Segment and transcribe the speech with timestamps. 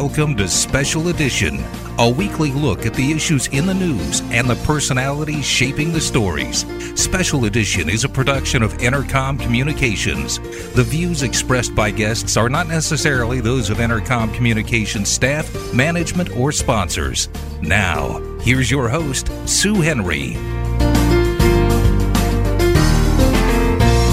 [0.00, 1.64] Welcome to Special Edition,
[1.98, 6.66] a weekly look at the issues in the news and the personalities shaping the stories.
[7.00, 10.38] Special Edition is a production of Entercom Communications.
[10.74, 16.52] The views expressed by guests are not necessarily those of Entercom Communications staff, management, or
[16.52, 17.30] sponsors.
[17.62, 20.36] Now, here's your host, Sue Henry.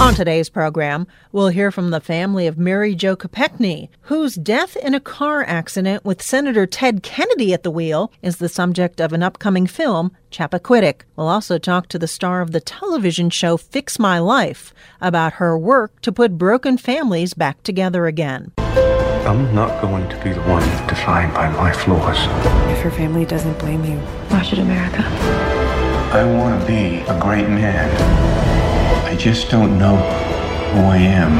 [0.03, 4.93] On today's program, we'll hear from the family of Mary Jo Kopechne, whose death in
[4.93, 9.23] a car accident with Senator Ted Kennedy at the wheel is the subject of an
[9.23, 11.03] upcoming film, Chappaquiddick.
[11.15, 15.57] We'll also talk to the star of the television show Fix My Life about her
[15.57, 18.51] work to put broken families back together again.
[18.57, 22.17] I'm not going to be the one defined by my flaws.
[22.73, 25.01] If her family doesn't blame you, why should America?
[26.11, 28.32] I want to be a great man.
[29.13, 31.37] I just don't know who I am.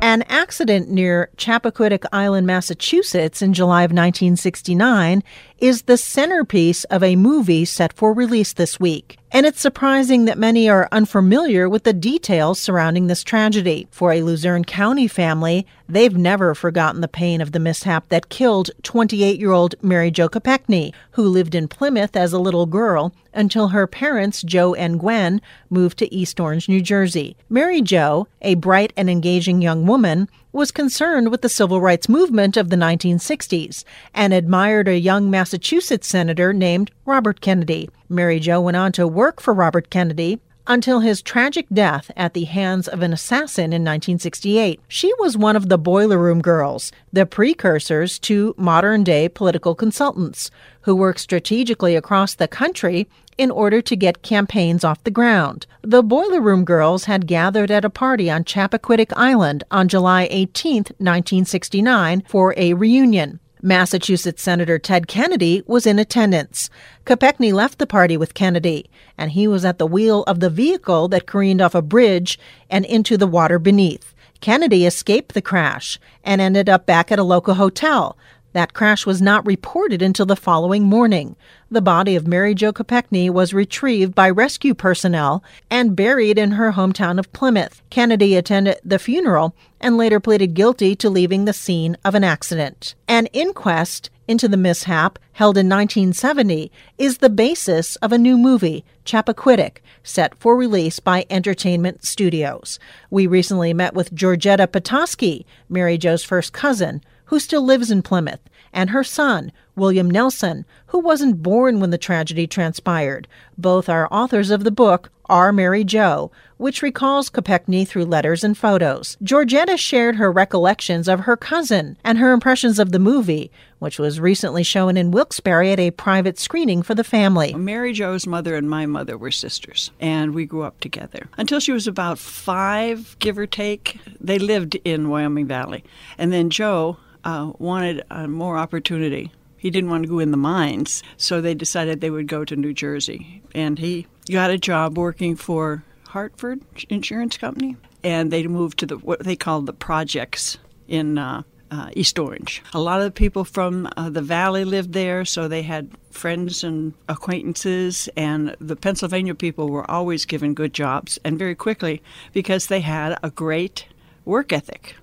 [0.00, 5.24] An accident near Chappaquiddick Island, Massachusetts in July of 1969
[5.58, 9.18] is the centerpiece of a movie set for release this week.
[9.34, 13.88] And it's surprising that many are unfamiliar with the details surrounding this tragedy.
[13.90, 18.70] For a Luzerne County family, they've never forgotten the pain of the mishap that killed
[18.84, 23.70] 28 year old Mary Jo Kopechne, who lived in Plymouth as a little girl until
[23.70, 27.36] her parents, Joe and Gwen, moved to East Orange, New Jersey.
[27.48, 32.56] Mary Jo, a bright and engaging young woman, was concerned with the civil rights movement
[32.56, 33.82] of the 1960s
[34.14, 37.90] and admired a young Massachusetts senator named Robert Kennedy.
[38.08, 42.44] Mary Jo went on to work for Robert Kennedy until his tragic death at the
[42.44, 44.80] hands of an assassin in 1968.
[44.88, 50.50] She was one of the Boiler Room Girls, the precursors to modern day political consultants,
[50.82, 55.66] who work strategically across the country in order to get campaigns off the ground.
[55.82, 60.76] The Boiler Room Girls had gathered at a party on Chappaquiddick Island on July 18,
[60.98, 63.40] 1969, for a reunion.
[63.64, 66.68] Massachusetts Senator Ted Kennedy was in attendance.
[67.06, 71.08] Kopechne left the party with Kennedy, and he was at the wheel of the vehicle
[71.08, 72.38] that careened off a bridge
[72.68, 74.14] and into the water beneath.
[74.42, 78.18] Kennedy escaped the crash and ended up back at a local hotel,
[78.54, 81.36] that crash was not reported until the following morning.
[81.70, 86.72] The body of Mary Jo Kopechne was retrieved by rescue personnel and buried in her
[86.72, 87.82] hometown of Plymouth.
[87.90, 92.94] Kennedy attended the funeral and later pleaded guilty to leaving the scene of an accident.
[93.06, 98.84] An inquest into the mishap, held in 1970, is the basis of a new movie,
[99.04, 102.78] Chappaquiddick, set for release by Entertainment Studios.
[103.10, 108.40] We recently met with Georgetta Potoski, Mary Jo's first cousin, who still lives in Plymouth,
[108.72, 113.28] and her son, William Nelson, who wasn't born when the tragedy transpired.
[113.56, 118.56] Both are authors of the book Our Mary Jo, which recalls Kopechne through letters and
[118.56, 119.16] photos.
[119.22, 124.20] Georgetta shared her recollections of her cousin and her impressions of the movie, which was
[124.20, 127.54] recently shown in Wilkes-Barre at a private screening for the family.
[127.54, 131.28] Mary Jo's mother and my mother were sisters, and we grew up together.
[131.36, 135.84] Until she was about five, give or take, they lived in Wyoming Valley.
[136.18, 139.32] And then Joe, uh, wanted uh, more opportunity.
[139.56, 142.54] He didn't want to go in the mines, so they decided they would go to
[142.54, 143.42] New Jersey.
[143.54, 148.98] And he got a job working for Hartford Insurance Company, and they moved to the
[148.98, 152.62] what they called the projects in uh, uh, East Orange.
[152.72, 156.94] A lot of people from uh, the valley lived there, so they had friends and
[157.08, 162.02] acquaintances, and the Pennsylvania people were always given good jobs and very quickly
[162.32, 163.86] because they had a great
[164.24, 164.94] work ethic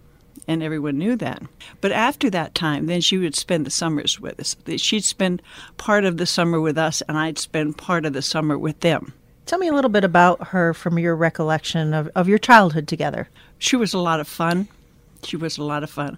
[0.48, 1.42] and everyone knew that.
[1.80, 4.56] But after that time, then she would spend the summers with us.
[4.78, 5.42] She'd spend
[5.78, 9.14] part of the summer with us, and I'd spend part of the summer with them.
[9.46, 13.30] Tell me a little bit about her from your recollection of, of your childhood together.
[13.58, 14.68] She was a lot of fun.
[15.24, 16.18] She was a lot of fun.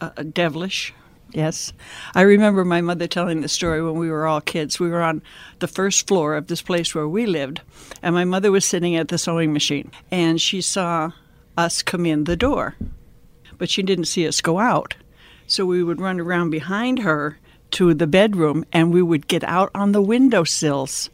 [0.00, 0.94] Uh, devilish,
[1.32, 1.72] yes.
[2.14, 4.78] I remember my mother telling the story when we were all kids.
[4.78, 5.22] We were on
[5.58, 7.62] the first floor of this place where we lived,
[8.02, 11.12] and my mother was sitting at the sewing machine, and she saw
[11.56, 12.76] us come in the door
[13.58, 14.94] but she didn't see us go out.
[15.46, 17.38] So we would run around behind her
[17.72, 21.10] to the bedroom and we would get out on the windowsills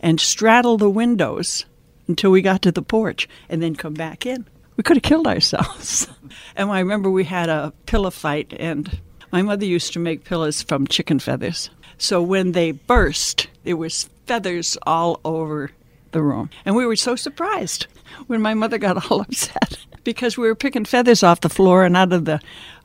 [0.00, 1.64] and straddle the windows
[2.06, 4.46] until we got to the porch and then come back in.
[4.76, 6.08] we could have killed ourselves.
[6.56, 8.98] and I remember we had a pillow fight, and
[9.32, 11.70] my mother used to make pillows from chicken feathers.
[11.96, 15.70] So when they burst, there was feathers all over
[16.12, 16.50] the room.
[16.64, 17.86] And we were so surprised
[18.26, 21.96] when my mother got all upset because we were picking feathers off the floor and
[21.96, 22.40] out of the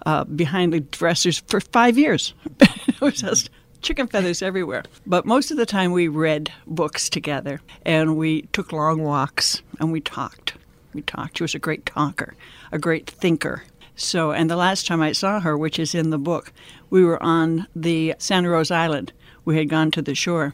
[0.06, 2.34] uh, behind the dressers for five years.
[2.60, 3.50] it was just
[3.82, 4.84] chicken feathers everywhere.
[5.06, 9.92] But most of the time we read books together and we took long walks and
[9.92, 10.54] we talked.
[10.94, 11.38] We talked.
[11.38, 12.34] She was a great talker,
[12.72, 13.64] a great thinker.
[13.96, 16.54] So, and the last time I saw her, which is in the book,
[16.90, 19.12] we were on the Santa Rosa Island.
[19.46, 20.54] We had gone to the shore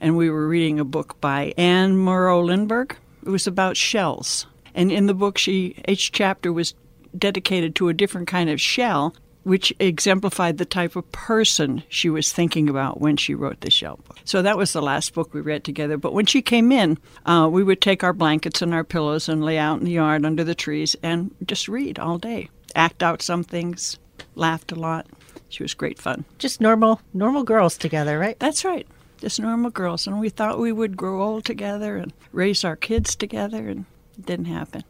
[0.00, 2.96] and we were reading a book by Anne Morrow Lindbergh.
[3.24, 4.46] It was about shells.
[4.76, 6.74] And in the book, she each chapter was
[7.18, 12.30] dedicated to a different kind of shell, which exemplified the type of person she was
[12.32, 14.18] thinking about when she wrote the shell book.
[14.24, 15.96] So that was the last book we read together.
[15.96, 19.44] But when she came in, uh, we would take our blankets and our pillows and
[19.44, 23.22] lay out in the yard under the trees and just read all day, act out
[23.22, 23.98] some things,
[24.34, 25.06] laughed a lot.
[25.48, 26.24] She was great fun.
[26.38, 28.38] Just normal, normal girls together, right?
[28.38, 28.86] That's right.
[29.18, 30.06] Just normal girls.
[30.06, 33.86] And we thought we would grow old together and raise our kids together, and
[34.24, 34.84] didn't happen.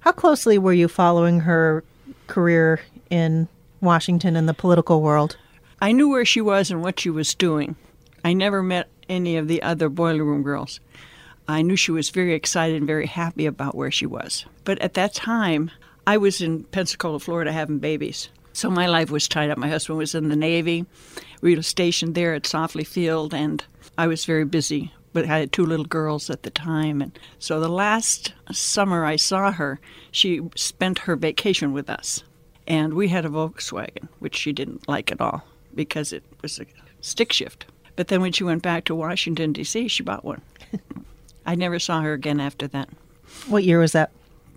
[0.00, 1.84] How closely were you following her
[2.26, 2.80] career
[3.10, 3.48] in
[3.80, 5.36] Washington and the political world?
[5.80, 7.76] I knew where she was and what she was doing.
[8.24, 10.80] I never met any of the other Boiler Room girls.
[11.48, 14.46] I knew she was very excited and very happy about where she was.
[14.64, 15.70] But at that time,
[16.06, 18.28] I was in Pensacola, Florida, having babies.
[18.52, 19.58] So my life was tied up.
[19.58, 20.86] My husband was in the Navy.
[21.42, 23.62] We were stationed there at Saufley Field, and
[23.98, 24.92] I was very busy.
[25.16, 27.00] But I had two little girls at the time.
[27.00, 29.80] And so the last summer I saw her,
[30.10, 32.22] she spent her vacation with us.
[32.66, 36.66] And we had a Volkswagen, which she didn't like at all because it was a
[37.00, 37.64] stick shift.
[37.96, 40.42] But then when she went back to Washington, D.C., she bought one.
[41.46, 42.90] I never saw her again after that.
[43.46, 44.10] What year was that?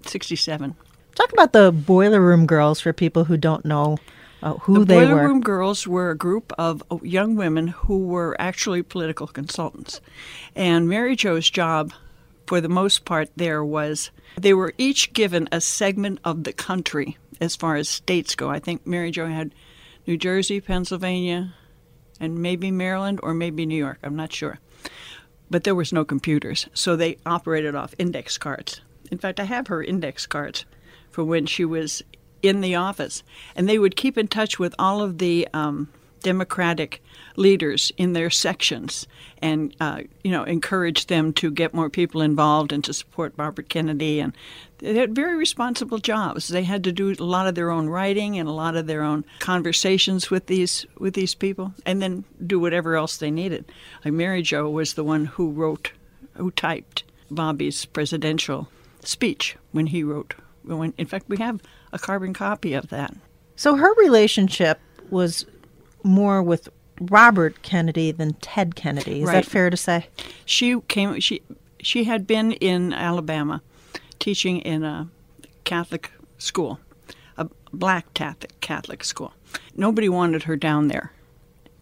[0.08, 0.76] 67.
[1.16, 3.98] Talk about the Boiler Room Girls for people who don't know
[4.42, 5.28] uh, who the they Boiler were.
[5.28, 10.02] Room Girls were a group of young women who were actually political consultants.
[10.56, 11.94] And Mary Jo's job,
[12.48, 17.18] for the most part, there was they were each given a segment of the country
[17.42, 18.50] as far as states go.
[18.50, 19.54] I think Mary Jo had
[20.08, 21.54] New Jersey, Pennsylvania,
[22.20, 24.00] and maybe Maryland or maybe New York.
[24.04, 24.60] I'm not sure.
[25.50, 28.82] But there was no computers, so they operated off index cards.
[29.12, 30.66] In fact, I have her index cards
[31.10, 32.04] for when she was
[32.42, 33.24] in the office,
[33.56, 35.90] and they would keep in touch with all of the um,
[36.22, 37.02] Democratic
[37.36, 39.08] leaders in their sections,
[39.42, 43.70] and uh, you know encourage them to get more people involved and to support Robert
[43.70, 44.20] Kennedy.
[44.20, 44.34] And
[44.80, 46.48] they had very responsible jobs.
[46.48, 49.04] They had to do a lot of their own writing and a lot of their
[49.04, 53.66] own conversations with these with these people, and then do whatever else they needed.
[54.04, 55.92] Like Mary Jo was the one who wrote,
[56.34, 58.68] who typed Bobby's presidential
[59.04, 60.34] speech when he wrote
[60.69, 61.62] in fact, we have
[61.92, 63.13] a carbon copy of that.
[63.56, 64.80] So her relationship
[65.10, 65.45] was
[66.04, 66.69] more with
[67.01, 69.21] Robert Kennedy than Ted Kennedy.
[69.21, 69.44] Is Right.
[69.44, 70.07] that fair to say?
[70.45, 71.19] She came.
[71.19, 71.42] She
[71.81, 73.62] she had been in Alabama,
[74.19, 75.07] teaching in a
[75.63, 76.80] Catholic school,
[77.38, 79.33] a black Catholic Catholic school.
[79.75, 81.12] Nobody wanted her down there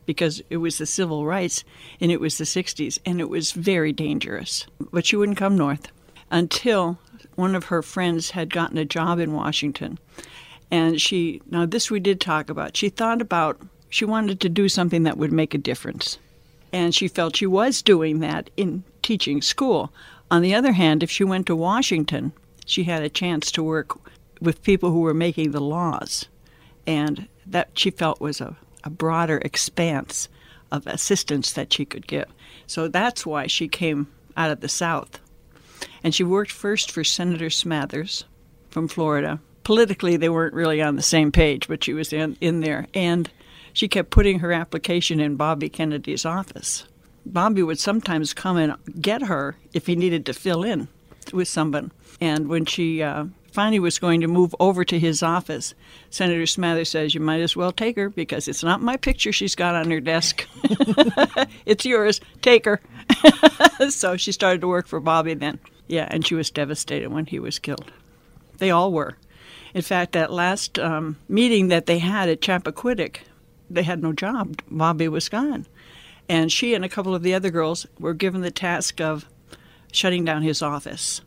[0.05, 1.63] because it was the civil rights
[1.99, 4.67] and it was the 60s and it was very dangerous.
[4.91, 5.87] But she wouldn't come north
[6.31, 6.99] until
[7.37, 9.97] one of her friends had gotten a job in Washington.
[10.69, 14.67] And she, now this we did talk about, she thought about, she wanted to do
[14.67, 16.17] something that would make a difference.
[16.73, 19.93] And she felt she was doing that in teaching school.
[20.29, 22.33] On the other hand, if she went to Washington,
[22.65, 23.97] she had a chance to work
[24.41, 26.27] with people who were making the laws.
[26.85, 30.27] And that she felt was a, a broader expanse
[30.71, 32.27] of assistance that she could give.
[32.65, 35.19] So that's why she came out of the South.
[36.03, 38.23] And she worked first for Senator Smathers
[38.69, 39.39] from Florida.
[39.63, 42.87] Politically, they weren't really on the same page, but she was in, in there.
[42.93, 43.29] And
[43.73, 46.85] she kept putting her application in Bobby Kennedy's office.
[47.25, 50.87] Bobby would sometimes come and get her if he needed to fill in
[51.33, 51.91] with someone.
[52.21, 55.75] And when she uh, finally was going to move over to his office,
[56.09, 59.55] Senator Smathers says, You might as well take her because it's not my picture she's
[59.55, 60.47] got on her desk.
[61.65, 62.21] it's yours.
[62.41, 62.81] Take her.
[63.89, 65.59] so she started to work for Bobby then.
[65.87, 67.91] Yeah, and she was devastated when he was killed.
[68.57, 69.17] They all were.
[69.73, 73.17] In fact, that last um, meeting that they had at Chappaquiddick,
[73.69, 74.61] they had no job.
[74.69, 75.65] Bobby was gone.
[76.29, 79.25] And she and a couple of the other girls were given the task of
[79.91, 81.21] shutting down his office.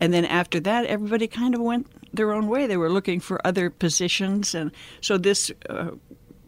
[0.00, 2.66] And then after that, everybody kind of went their own way.
[2.66, 4.54] They were looking for other positions.
[4.54, 5.92] And so this uh,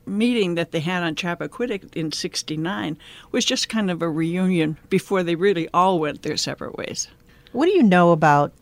[0.07, 2.97] meeting that they had on Chappaquiddick in 69
[3.33, 7.09] was just kind of a reunion before they really all went their separate ways.
[7.53, 8.53] What do you know about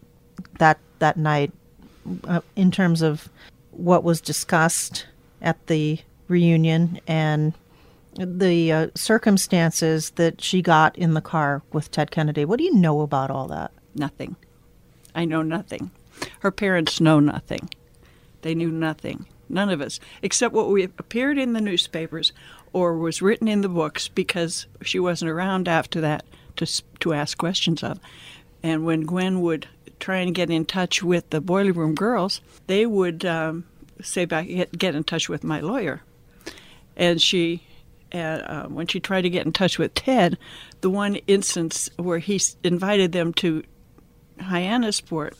[0.59, 1.53] that that night
[2.25, 3.29] uh, in terms of
[3.71, 5.07] what was discussed
[5.43, 5.99] at the
[6.29, 7.55] reunion and
[8.17, 12.45] the uh, circumstances that she got in the car with Ted Kennedy.
[12.45, 13.73] What do you know about all that?
[13.95, 14.37] Nothing.
[15.15, 15.91] I know nothing.
[16.41, 17.71] Her parents know nothing.
[18.43, 19.27] They knew nothing.
[19.55, 22.33] None of us, except what we appeared in the newspapers
[22.73, 26.25] or was written in the books because she wasn't around after that
[26.57, 26.67] to,
[27.01, 28.01] to ask questions of.
[28.63, 29.69] And when Gwen would
[30.01, 33.65] try and get in touch with the boiler room girls, they would um,
[34.03, 36.03] say back, get, get in touch with my lawyer.
[36.97, 37.63] And she,
[38.13, 40.37] uh, when she tried to get in touch with Ted,
[40.81, 43.63] the one instance where he invited them to
[44.39, 45.35] Hyannisport,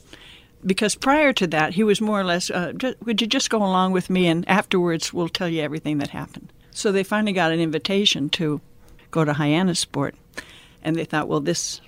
[0.65, 2.73] because prior to that, he was more or less, uh,
[3.05, 6.53] would you just go along with me and afterwards we'll tell you everything that happened.
[6.71, 8.61] So they finally got an invitation to
[9.11, 10.15] go to Hyannisport,
[10.83, 11.81] and they thought, well, this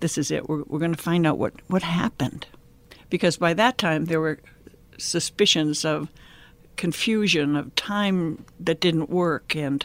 [0.00, 0.48] this is it.
[0.48, 2.46] We're, we're going to find out what, what happened.
[3.10, 4.38] Because by that time, there were
[4.96, 6.08] suspicions of
[6.76, 9.84] confusion, of time that didn't work, and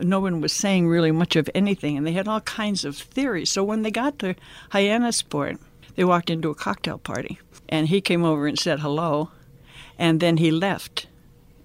[0.00, 3.50] no one was saying really much of anything, and they had all kinds of theories.
[3.50, 4.34] So when they got to
[4.72, 5.58] Hyannisport,
[5.98, 9.30] they walked into a cocktail party, and he came over and said hello,
[9.98, 11.08] and then he left,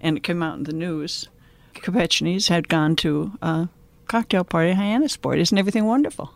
[0.00, 1.28] and it came out in the news.
[1.74, 3.68] Kopechne's had gone to a
[4.08, 5.38] cocktail party in Hyannisport.
[5.38, 6.34] Isn't everything wonderful?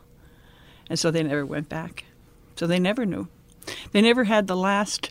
[0.89, 2.05] And so they never went back.
[2.55, 3.27] So they never knew.
[3.91, 5.11] They never had the last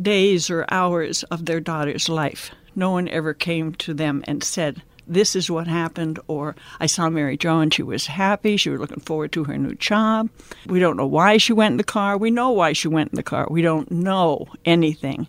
[0.00, 2.52] days or hours of their daughter's life.
[2.74, 7.10] No one ever came to them and said, This is what happened, or I saw
[7.10, 8.56] Mary Jo and she was happy.
[8.56, 10.30] She was looking forward to her new job.
[10.66, 12.16] We don't know why she went in the car.
[12.16, 13.46] We know why she went in the car.
[13.50, 15.26] We don't know anything.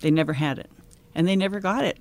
[0.00, 0.70] They never had it,
[1.14, 1.98] and they never got it.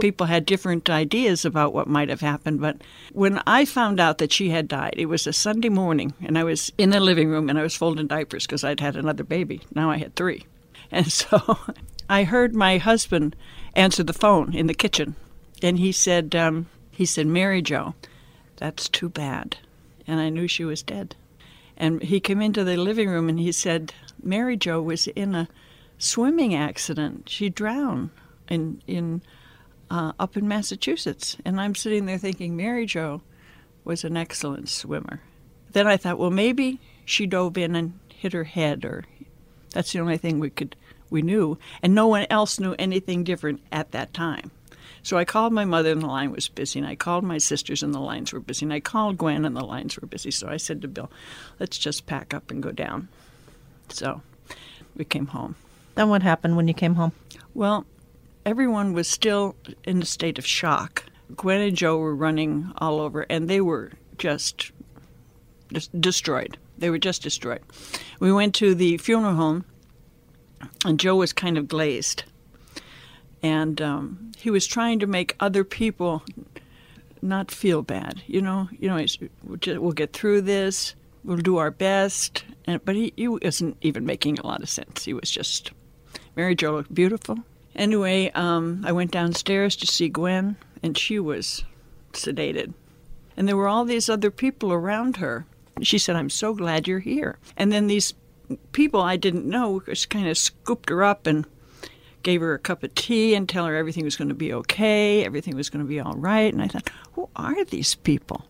[0.00, 2.78] People had different ideas about what might have happened, but
[3.12, 6.44] when I found out that she had died, it was a Sunday morning, and I
[6.44, 9.60] was in the living room and I was folding diapers because I'd had another baby.
[9.74, 10.46] Now I had three.
[10.94, 11.58] And so
[12.10, 13.34] I heard my husband
[13.74, 15.16] answer the phone in the kitchen,
[15.62, 17.94] and he said, um, he said, Mary Jo,
[18.56, 19.56] that's too bad.
[20.06, 21.14] And I knew she was dead.
[21.76, 25.48] And he came into the living room and he said, Mary Jo was in a
[25.98, 27.28] swimming accident.
[27.28, 28.10] She drowned
[28.48, 29.22] in in
[29.90, 31.36] uh, up in Massachusetts.
[31.44, 33.22] And I'm sitting there thinking, Mary Jo
[33.84, 35.20] was an excellent swimmer.
[35.72, 39.04] Then I thought, well, maybe she dove in and hit her head, or
[39.70, 40.76] that's the only thing we could
[41.10, 44.50] we knew, and no one else knew anything different at that time.
[45.02, 47.82] So I called my mother, and the line was busy, and I called my sisters,
[47.82, 50.30] and the lines were busy, and I called Gwen, and the lines were busy.
[50.30, 51.10] So I said to Bill,
[51.58, 53.08] "Let's just pack up and go down."
[53.88, 54.22] So
[54.96, 55.56] we came home.
[55.96, 57.12] Then what happened when you came home?
[57.52, 57.84] Well,
[58.46, 61.04] everyone was still in a state of shock.
[61.34, 64.70] Gwen and Joe were running all over, and they were just,
[65.72, 66.58] just destroyed.
[66.78, 67.60] They were just destroyed.
[68.20, 69.64] We went to the funeral home,
[70.84, 72.24] and Joe was kind of glazed.
[73.42, 76.22] And um, he was trying to make other people
[77.20, 78.22] not feel bad.
[78.26, 79.04] You know, you know,
[79.44, 80.94] we'll get through this.
[81.24, 82.44] We'll do our best.
[82.66, 85.04] And but he, he wasn't even making a lot of sense.
[85.04, 85.72] He was just
[86.36, 87.38] Mary Jo looked beautiful.
[87.74, 91.64] Anyway, um, I went downstairs to see Gwen, and she was
[92.12, 92.74] sedated.
[93.36, 95.46] And there were all these other people around her.
[95.80, 97.38] She said, I'm so glad you're here.
[97.56, 98.12] And then these
[98.72, 101.46] people I didn't know just kind of scooped her up and
[102.22, 105.24] gave her a cup of tea and tell her everything was going to be okay,
[105.24, 106.52] everything was going to be all right.
[106.52, 108.44] And I thought, who are these people?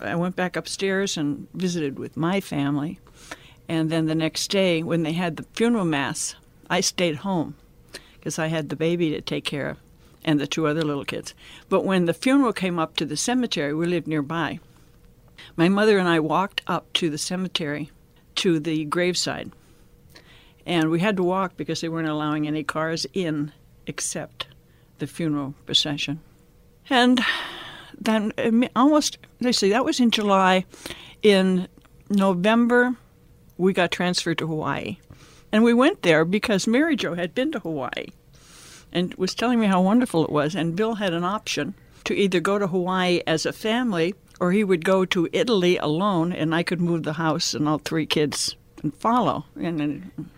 [0.00, 2.98] I went back upstairs and visited with my family.
[3.68, 6.34] And then the next day, when they had the funeral mass,
[6.68, 7.54] I stayed home
[8.14, 9.78] because I had the baby to take care of
[10.24, 11.34] and the two other little kids.
[11.68, 14.60] But when the funeral came up to the cemetery, we lived nearby.
[15.56, 17.90] My mother and I walked up to the cemetery
[18.36, 19.52] to the graveside.
[20.66, 23.52] And we had to walk because they weren't allowing any cars in
[23.86, 24.46] except
[24.98, 26.20] the funeral procession.
[26.88, 27.20] And
[27.98, 30.64] then um, almost, they say that was in July.
[31.22, 31.68] In
[32.08, 32.94] November,
[33.58, 34.98] we got transferred to Hawaii.
[35.52, 38.06] And we went there because Mary Jo had been to Hawaii
[38.92, 40.54] and was telling me how wonderful it was.
[40.54, 41.74] And Bill had an option
[42.04, 46.32] to either go to Hawaii as a family or he would go to Italy alone
[46.32, 49.44] and I could move the house and all three kids and follow.
[49.56, 50.30] And, and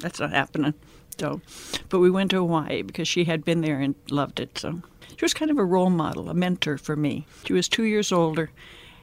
[0.00, 0.74] that's not happening.
[1.18, 1.40] So,
[1.88, 4.58] but we went to Hawaii because she had been there and loved it.
[4.58, 4.80] So
[5.16, 7.26] she was kind of a role model, a mentor for me.
[7.44, 8.50] She was two years older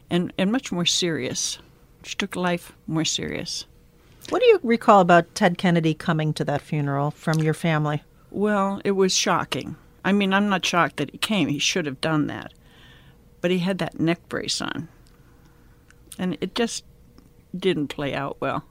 [0.09, 1.59] and, and much more serious.
[2.03, 3.65] She took life more serious.
[4.29, 8.03] What do you recall about Ted Kennedy coming to that funeral from your family?
[8.31, 9.75] Well, it was shocking.
[10.03, 11.47] I mean, I'm not shocked that he came.
[11.49, 12.53] He should have done that.
[13.41, 14.87] But he had that neck brace on.
[16.17, 16.83] And it just
[17.55, 18.63] didn't play out well.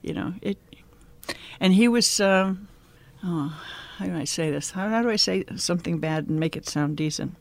[0.00, 0.58] You know, it
[1.62, 2.68] and he was um,
[3.22, 3.52] how
[4.04, 4.72] do I say this?
[4.72, 7.36] How, how do I say something bad and make it sound decent?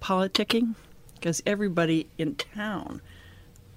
[0.00, 0.74] Politicking,
[1.14, 3.00] because everybody in town,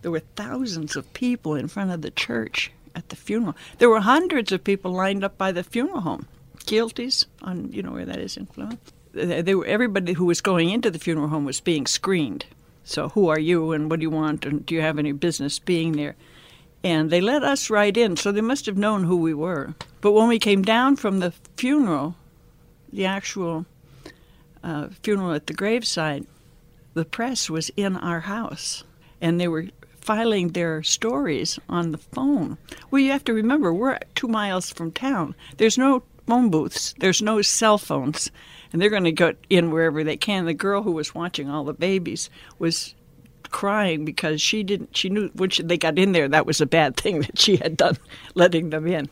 [0.01, 3.55] there were thousands of people in front of the church at the funeral.
[3.77, 6.27] There were hundreds of people lined up by the funeral home.
[6.65, 8.47] Keelties, on you know where that is in.
[9.13, 12.45] They, they were everybody who was going into the funeral home was being screened.
[12.83, 15.57] So who are you and what do you want and do you have any business
[15.57, 16.15] being there?
[16.85, 19.73] And they let us right in, so they must have known who we were.
[20.01, 22.15] But when we came down from the funeral,
[22.93, 23.65] the actual
[24.63, 26.27] uh, funeral at the graveside,
[26.93, 28.83] the press was in our house
[29.19, 29.65] and they were
[29.99, 32.59] filing their stories on the phone.
[32.91, 35.33] Well, you have to remember, we're two miles from town.
[35.57, 38.29] There's no phone booths, there's no cell phones,
[38.71, 40.45] and they're going to go in wherever they can.
[40.45, 42.93] The girl who was watching all the babies was
[43.55, 46.65] crying because she didn't she knew when she, they got in there that was a
[46.65, 47.97] bad thing that she had done
[48.35, 49.09] letting them in.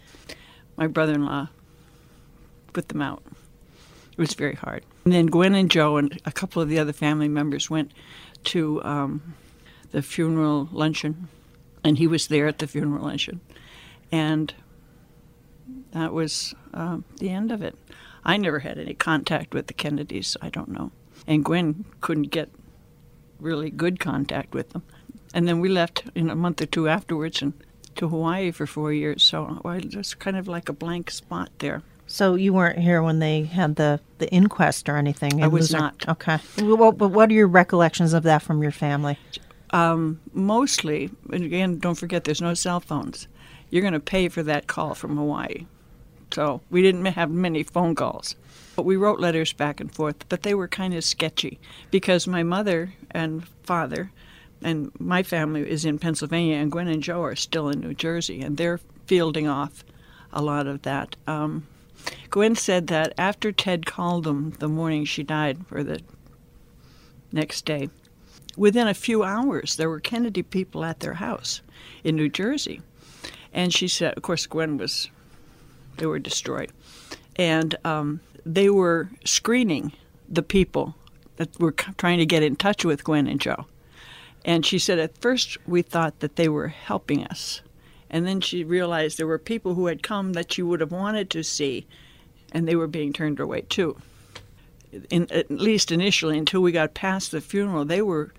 [0.76, 1.48] My brother-in-law
[2.74, 3.24] put them out.
[4.12, 4.84] It was very hard.
[5.06, 7.94] And then gwen and joe and a couple of the other family members went
[8.52, 9.34] to um,
[9.92, 11.30] the funeral luncheon
[11.86, 13.40] and he was there at the funeral luncheon.
[14.12, 14.54] And
[15.92, 17.78] that was uh, the end of it.
[18.26, 20.92] I never had any contact with the kennedys i don't know.
[21.26, 22.50] And gwen couldn't get
[23.44, 24.84] really good contact with them.
[25.34, 27.54] And then we left in a month or two afterwards and
[27.96, 29.24] to Hawaii for four years.
[29.24, 31.84] So I was kind of like a blank spot there.
[32.08, 35.44] So you weren't here when they had the, the inquest or anything?
[35.44, 36.08] I was not.
[36.08, 36.38] Okay.
[36.62, 39.18] Well, but what are your recollections of that from your family?
[39.72, 43.28] Um, mostly, and again, don't forget there's no cell phones.
[43.70, 45.66] You're going to pay for that call from Hawaii.
[46.32, 48.36] So we didn't have many phone calls.
[48.76, 51.60] But we wrote letters back and forth, but they were kind of sketchy
[51.92, 54.12] because my mother and father
[54.64, 58.42] and my family is in Pennsylvania, and Gwen and Joe are still in New Jersey,
[58.42, 59.84] and they're fielding off
[60.32, 61.16] a lot of that.
[61.28, 61.68] Um,
[62.30, 66.02] Gwen said that after Ted called them the morning she died, or the
[67.32, 67.90] next day,
[68.56, 71.62] within a few hours there were Kennedy people at their house
[72.04, 72.82] in New Jersey.
[73.54, 75.10] And she said, of course, Gwen was,
[75.98, 76.72] they were destroyed.
[77.36, 79.94] And um, they were screening
[80.28, 80.96] the people
[81.38, 83.66] that were trying to get in touch with Gwen and Joe.
[84.46, 87.62] And she said, at first we thought that they were helping us.
[88.10, 91.30] And then she realized there were people who had come that she would have wanted
[91.32, 91.88] to see,
[92.52, 93.98] and they were being turned away too.
[95.10, 98.32] In, at least initially, until we got past the funeral, they were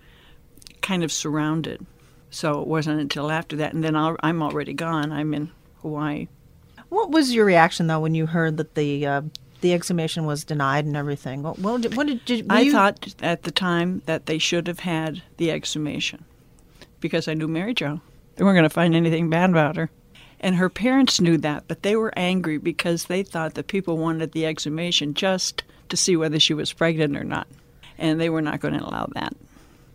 [0.81, 1.85] kind of surrounded.
[2.31, 5.11] So it wasn't until after that, and then i am already gone.
[5.11, 5.51] I'm in
[5.83, 6.29] Hawaii.
[6.89, 9.23] What was your reaction though when you heard that the uh,
[9.65, 11.43] the exhumation was denied and everything.
[11.43, 12.73] What, what did, what did, did I you...
[12.73, 16.27] thought at the time that they should have had the exhumation
[17.01, 18.03] because I knew Mary Jo.
[18.37, 19.89] They weren't going to find anything bad about her.
[20.39, 24.33] And her parents knew that, but they were angry because they thought that people wanted
[24.33, 27.47] the exhumation just to see whether she was pregnant or not.
[27.97, 29.35] And they were not going to allow that.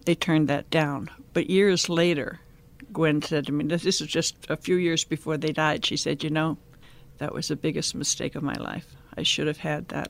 [0.05, 1.11] They turned that down.
[1.33, 2.39] But years later,
[2.91, 6.23] Gwen said to me, this is just a few years before they died, she said,
[6.23, 6.57] You know,
[7.19, 8.95] that was the biggest mistake of my life.
[9.19, 10.09] I should have had that.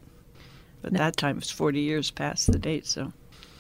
[0.82, 3.12] But that time was 40 years past the date, so.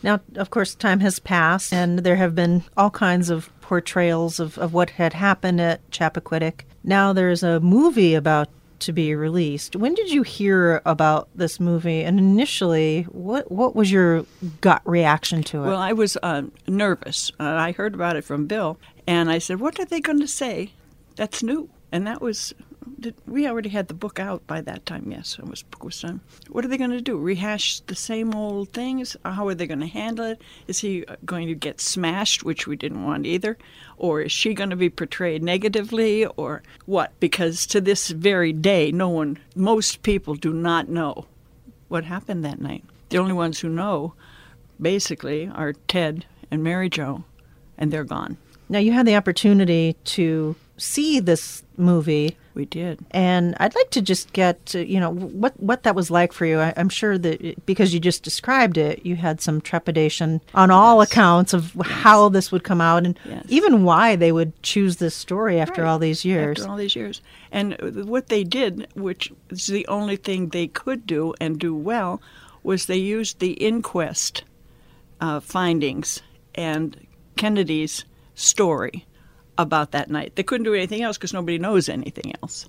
[0.03, 4.57] Now, of course, time has passed, and there have been all kinds of portrayals of,
[4.57, 6.61] of what had happened at Chappaquiddick.
[6.83, 8.47] Now there's a movie about
[8.81, 9.75] to be released.
[9.75, 12.03] When did you hear about this movie?
[12.03, 14.25] And initially, what what was your
[14.61, 15.67] gut reaction to it?
[15.67, 17.31] Well, I was uh, nervous.
[17.39, 20.27] Uh, I heard about it from Bill, and I said, "What are they going to
[20.27, 20.71] say?
[21.17, 22.53] That's new." And that was
[22.99, 25.11] did, we already had the book out by that time.
[25.11, 26.21] Yes, it was book was done.
[26.49, 27.17] What are they going to do?
[27.17, 29.15] Rehash the same old things?
[29.25, 30.41] How are they going to handle it?
[30.67, 33.57] Is he uh, going to get smashed, which we didn't want either,
[33.97, 37.11] or is she going to be portrayed negatively, or what?
[37.19, 41.25] Because to this very day, no one, most people do not know
[41.87, 42.83] what happened that night.
[43.09, 44.13] The only ones who know,
[44.79, 47.23] basically, are Ted and Mary Jo,
[47.77, 48.37] and they're gone.
[48.69, 52.37] Now you had the opportunity to see this movie.
[52.59, 52.99] We did.
[53.11, 56.59] And I'd like to just get, you know, what, what that was like for you.
[56.59, 60.99] I, am sure that because you just described it, you had some trepidation on all
[60.99, 61.09] yes.
[61.09, 61.87] accounts of yes.
[61.87, 63.45] how this would come out and yes.
[63.47, 65.87] even why they would choose this story after right.
[65.89, 66.59] all these years.
[66.59, 67.21] After all these years.
[67.49, 67.77] And
[68.09, 72.21] what they did, which is the only thing they could do and do well,
[72.61, 74.43] was they used the inquest
[75.21, 76.21] uh, findings
[76.55, 78.03] and Kennedy's
[78.35, 79.05] story
[79.59, 80.35] about that night.
[80.35, 82.67] They couldn't do anything else because nobody knows anything else.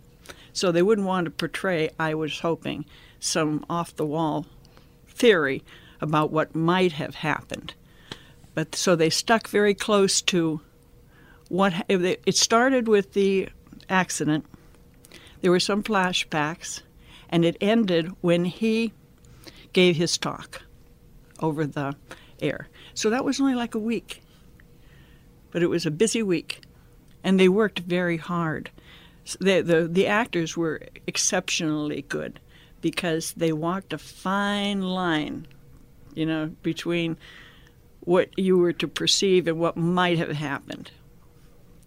[0.52, 2.84] So they wouldn't want to portray, I was hoping,
[3.20, 4.44] some off the wall
[5.06, 5.62] theory
[6.00, 7.74] about what might have happened.
[8.54, 10.60] But so they stuck very close to
[11.48, 13.48] what it started with the
[13.88, 14.44] accident.
[15.40, 16.82] There were some flashbacks,
[17.30, 18.92] And it ended when he
[19.72, 20.62] gave his talk
[21.38, 21.94] over the
[22.40, 22.68] air.
[22.92, 24.20] So that was only like a week.
[25.52, 26.60] But it was a busy week.
[27.22, 28.70] And they worked very hard.
[29.38, 32.40] The, the, the actors were exceptionally good
[32.80, 35.46] because they walked a fine line,
[36.14, 37.16] you know, between
[38.00, 40.90] what you were to perceive and what might have happened.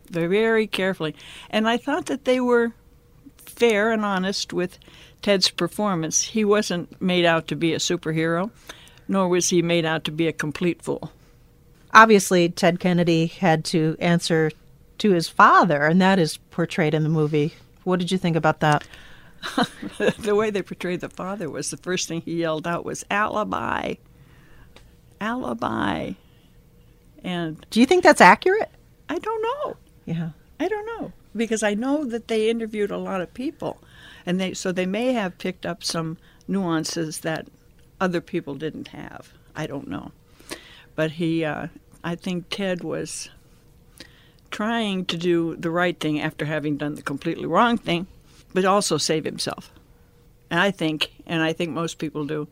[0.09, 1.15] Very carefully.
[1.49, 2.73] And I thought that they were
[3.37, 4.77] fair and honest with
[5.21, 6.21] Ted's performance.
[6.21, 8.51] He wasn't made out to be a superhero,
[9.07, 11.11] nor was he made out to be a complete fool.
[11.93, 14.51] Obviously, Ted Kennedy had to answer
[14.99, 17.53] to his father, and that is portrayed in the movie.
[17.83, 18.87] What did you think about that?
[20.19, 23.95] the way they portrayed the father was the first thing he yelled out was alibi.
[25.19, 26.13] Alibi.
[27.23, 28.69] And Do you think that's accurate?
[29.09, 29.77] I don't know.
[30.05, 30.29] Yeah.
[30.59, 33.81] I don't know because I know that they interviewed a lot of people,
[34.25, 37.47] and they so they may have picked up some nuances that
[37.99, 39.33] other people didn't have.
[39.55, 40.11] I don't know,
[40.95, 41.67] but he, uh,
[42.03, 43.29] I think Ted was
[44.53, 48.07] trying to do the right thing after having done the completely wrong thing,
[48.53, 49.71] but also save himself.
[50.49, 52.47] And I think, and I think most people do,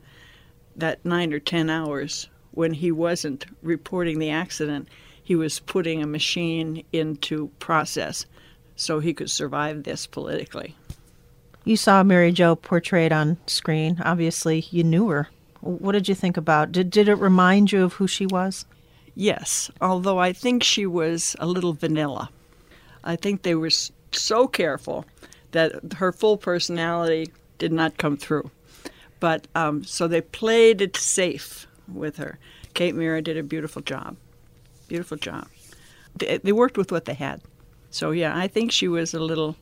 [0.75, 4.89] that nine or ten hours when he wasn't reporting the accident,
[5.23, 8.25] he was putting a machine into process
[8.75, 10.75] so he could survive this politically.
[11.63, 14.01] You saw Mary Jo portrayed on screen.
[14.03, 15.29] Obviously, you knew her.
[15.61, 16.71] What did you think about?
[16.71, 18.65] Did did it remind you of who she was?
[19.15, 22.29] Yes, although I think she was a little vanilla.
[23.03, 23.71] I think they were
[24.11, 25.05] so careful
[25.51, 28.49] that her full personality did not come through.
[29.19, 32.39] But um, so they played it safe with her.
[32.73, 34.15] Kate Mara did a beautiful job.
[34.87, 35.47] Beautiful job.
[36.15, 37.41] They, they worked with what they had.
[37.89, 39.57] So yeah, I think she was a little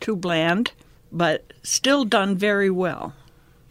[0.00, 0.72] too bland,
[1.12, 3.14] but still done very well.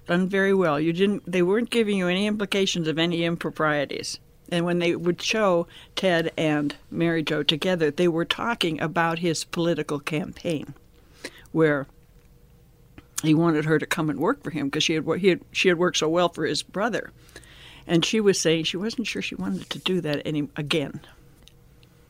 [0.07, 0.79] Done very well.
[0.79, 1.29] You didn't.
[1.29, 4.19] They weren't giving you any implications of any improprieties.
[4.49, 9.43] And when they would show Ted and Mary Jo together, they were talking about his
[9.43, 10.73] political campaign,
[11.51, 11.87] where
[13.23, 15.67] he wanted her to come and work for him because she had, he had she
[15.67, 17.11] had worked so well for his brother,
[17.85, 21.01] and she was saying she wasn't sure she wanted to do that any again.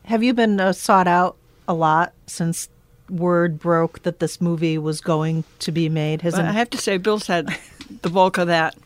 [0.04, 2.68] Have you been uh, sought out a lot since
[3.10, 6.22] word broke that this movie was going to be made?
[6.22, 7.54] Has But I have to say, Bill's had
[8.02, 8.76] the bulk of that.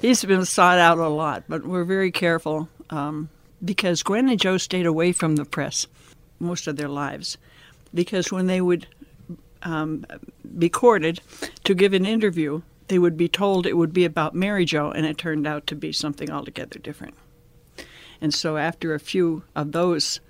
[0.00, 3.28] He's been sought out a lot, but we're very careful um,
[3.64, 5.86] because Gwen and Joe stayed away from the press
[6.38, 7.36] most of their lives.
[7.92, 8.86] Because when they would
[9.62, 10.04] um,
[10.58, 11.20] be courted
[11.64, 15.06] to give an interview, they would be told it would be about Mary Jo, and
[15.06, 17.14] it turned out to be something altogether different.
[18.20, 20.20] And so, after a few of those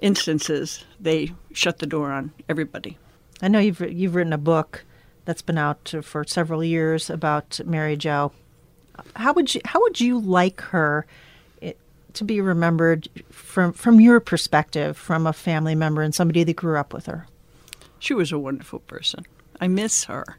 [0.00, 2.98] instances, they shut the door on everybody.
[3.42, 4.84] I know you've you've written a book
[5.24, 8.32] that's been out for several years about Mary Jo.
[9.16, 11.06] How would you how would you like her
[12.16, 16.76] to be remembered from from your perspective, from a family member and somebody that grew
[16.76, 17.26] up with her?
[17.98, 19.24] She was a wonderful person.
[19.60, 20.38] I miss her.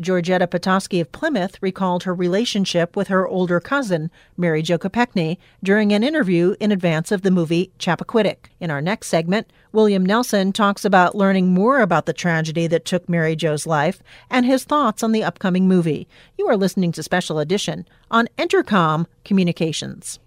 [0.00, 5.92] Georgetta Potoski of Plymouth recalled her relationship with her older cousin, Mary Jo Kopechne, during
[5.92, 8.46] an interview in advance of the movie Chappaquiddick.
[8.60, 13.08] In our next segment, William Nelson talks about learning more about the tragedy that took
[13.08, 16.06] Mary Jo's life and his thoughts on the upcoming movie.
[16.38, 20.20] You are listening to Special Edition on Entercom Communications.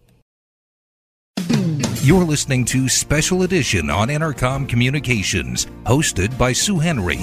[2.03, 7.19] You're listening to Special Edition on Entercom Communications, hosted by Sue Henry.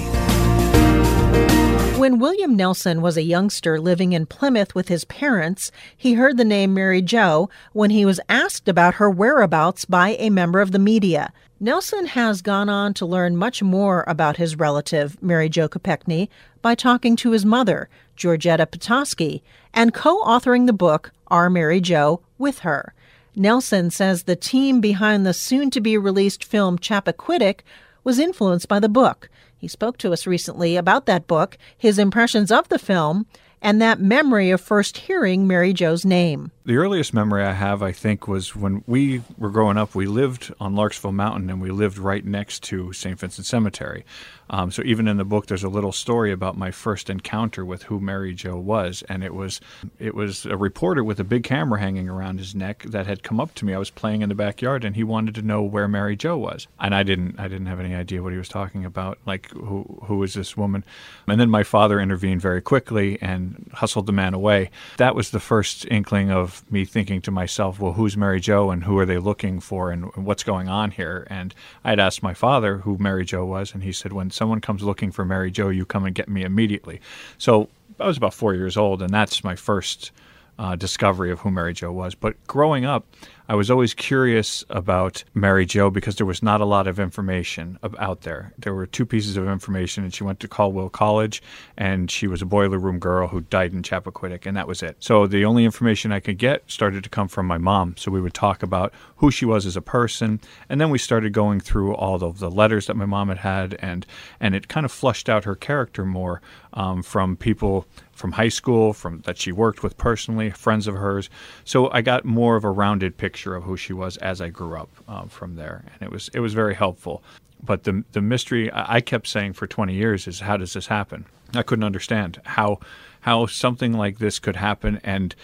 [1.99, 6.45] When William Nelson was a youngster living in Plymouth with his parents, he heard the
[6.45, 10.79] name Mary Jo when he was asked about her whereabouts by a member of the
[10.79, 11.33] media.
[11.59, 16.29] Nelson has gone on to learn much more about his relative, Mary Jo Kopechne,
[16.61, 19.41] by talking to his mother, Georgetta Potoski,
[19.73, 22.93] and co authoring the book Our Mary Jo with her.
[23.35, 27.59] Nelson says the team behind the soon to be released film Chappaquiddick
[28.03, 29.29] was influenced by the book.
[29.57, 33.25] He spoke to us recently about that book, his impressions of the film,
[33.61, 36.51] and that memory of first hearing Mary Jo's name.
[36.69, 39.95] The earliest memory I have, I think, was when we were growing up.
[39.95, 43.19] We lived on Larksville Mountain, and we lived right next to St.
[43.19, 44.05] Vincent Cemetery.
[44.51, 47.83] Um, so even in the book, there's a little story about my first encounter with
[47.83, 49.61] who Mary Jo was, and it was
[49.99, 53.39] it was a reporter with a big camera hanging around his neck that had come
[53.39, 53.73] up to me.
[53.73, 56.67] I was playing in the backyard, and he wanted to know where Mary Jo was,
[56.79, 59.19] and I didn't I didn't have any idea what he was talking about.
[59.25, 60.83] Like who who is this woman?
[61.27, 64.71] And then my father intervened very quickly and hustled the man away.
[64.97, 68.83] That was the first inkling of me thinking to myself, well, who's Mary Jo and
[68.83, 71.27] who are they looking for and what's going on here?
[71.29, 74.61] And I had asked my father who Mary Jo was, and he said, when someone
[74.61, 77.01] comes looking for Mary Jo, you come and get me immediately.
[77.37, 77.69] So
[77.99, 80.11] I was about four years old, and that's my first
[80.57, 82.15] uh, discovery of who Mary Jo was.
[82.15, 83.05] But growing up,
[83.49, 87.79] I was always curious about Mary Jo because there was not a lot of information
[87.97, 88.53] out there.
[88.59, 91.41] There were two pieces of information, and she went to Caldwell College,
[91.75, 94.97] and she was a boiler room girl who died in Chappaquiddick, and that was it.
[94.99, 97.95] So the only information I could get started to come from my mom.
[97.97, 101.33] So we would talk about who she was as a person, and then we started
[101.33, 104.05] going through all of the letters that my mom had had, and
[104.39, 106.39] and it kind of flushed out her character more
[106.73, 111.29] um, from people from high school, from that she worked with personally, friends of hers.
[111.63, 114.77] So I got more of a rounded picture of who she was as I grew
[114.77, 117.23] up um, from there, and it was it was very helpful.
[117.61, 121.25] But the the mystery I kept saying for 20 years is how does this happen?
[121.53, 122.79] I couldn't understand how
[123.21, 125.35] how something like this could happen and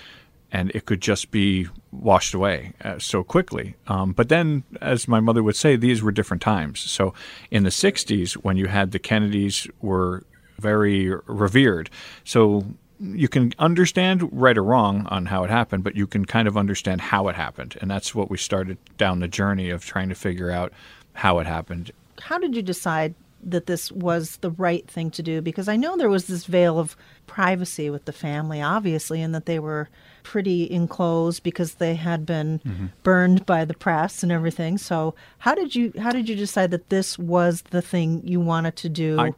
[0.52, 3.76] and it could just be washed away uh, so quickly.
[3.88, 6.80] Um, but then, as my mother would say, these were different times.
[6.80, 7.14] So
[7.52, 10.24] in the 60s, when you had the Kennedys were
[10.58, 11.90] very revered.
[12.24, 12.64] So
[13.00, 16.58] you can understand right or wrong on how it happened, but you can kind of
[16.58, 17.78] understand how it happened.
[17.82, 20.72] And that's what we started down the journey of trying to figure out
[21.14, 21.92] how it happened.
[22.22, 25.42] How did you decide that this was the right thing to do?
[25.42, 26.96] Because I know there was this veil of
[27.28, 29.90] privacy with the family, obviously, and that they were
[30.26, 32.88] pretty enclosed because they had been mm-hmm.
[33.04, 34.78] burned by the press and everything.
[34.78, 38.76] So how did you how did you decide that this was the thing you wanted
[38.78, 39.20] to do?
[39.20, 39.34] I,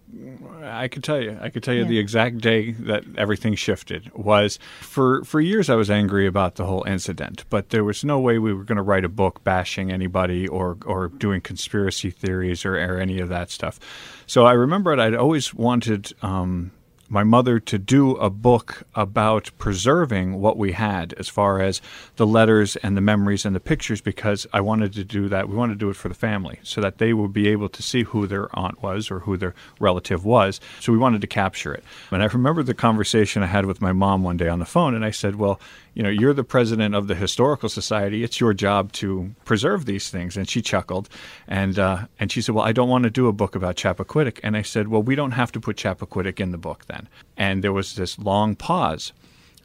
[0.63, 1.37] I could tell you.
[1.41, 1.89] I could tell you yeah.
[1.89, 6.65] the exact day that everything shifted was for for years I was angry about the
[6.65, 9.91] whole incident, but there was no way we were going to write a book bashing
[9.91, 13.77] anybody or or doing conspiracy theories or, or any of that stuff.
[14.25, 14.99] So I remember it.
[14.99, 16.71] I'd always wanted um,
[17.09, 21.81] my mother to do a book about preserving what we had as far as
[22.17, 25.47] the letters and the memories and the pictures because I wanted to do that.
[25.47, 27.83] We wanted to do it for the family so that they would be able to
[27.83, 30.59] see who their aunt was or who their relative was.
[30.79, 31.83] So we wanted to capture it.
[32.11, 34.93] And I remember the conversation I had with my mom one day on the phone,
[34.93, 35.59] and I said, Well,
[35.97, 38.23] you know, you're the president of the Historical Society.
[38.23, 40.37] It's your job to preserve these things.
[40.37, 41.09] And she chuckled,
[41.47, 44.39] and uh, and she said, "Well, I don't want to do a book about Chappaquiddick."
[44.43, 47.63] And I said, "Well, we don't have to put Chappaquiddick in the book then." And
[47.63, 49.11] there was this long pause,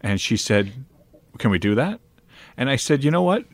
[0.01, 0.73] and she said,
[1.37, 2.01] "Can we do that?"
[2.57, 3.45] And I said, "You know what?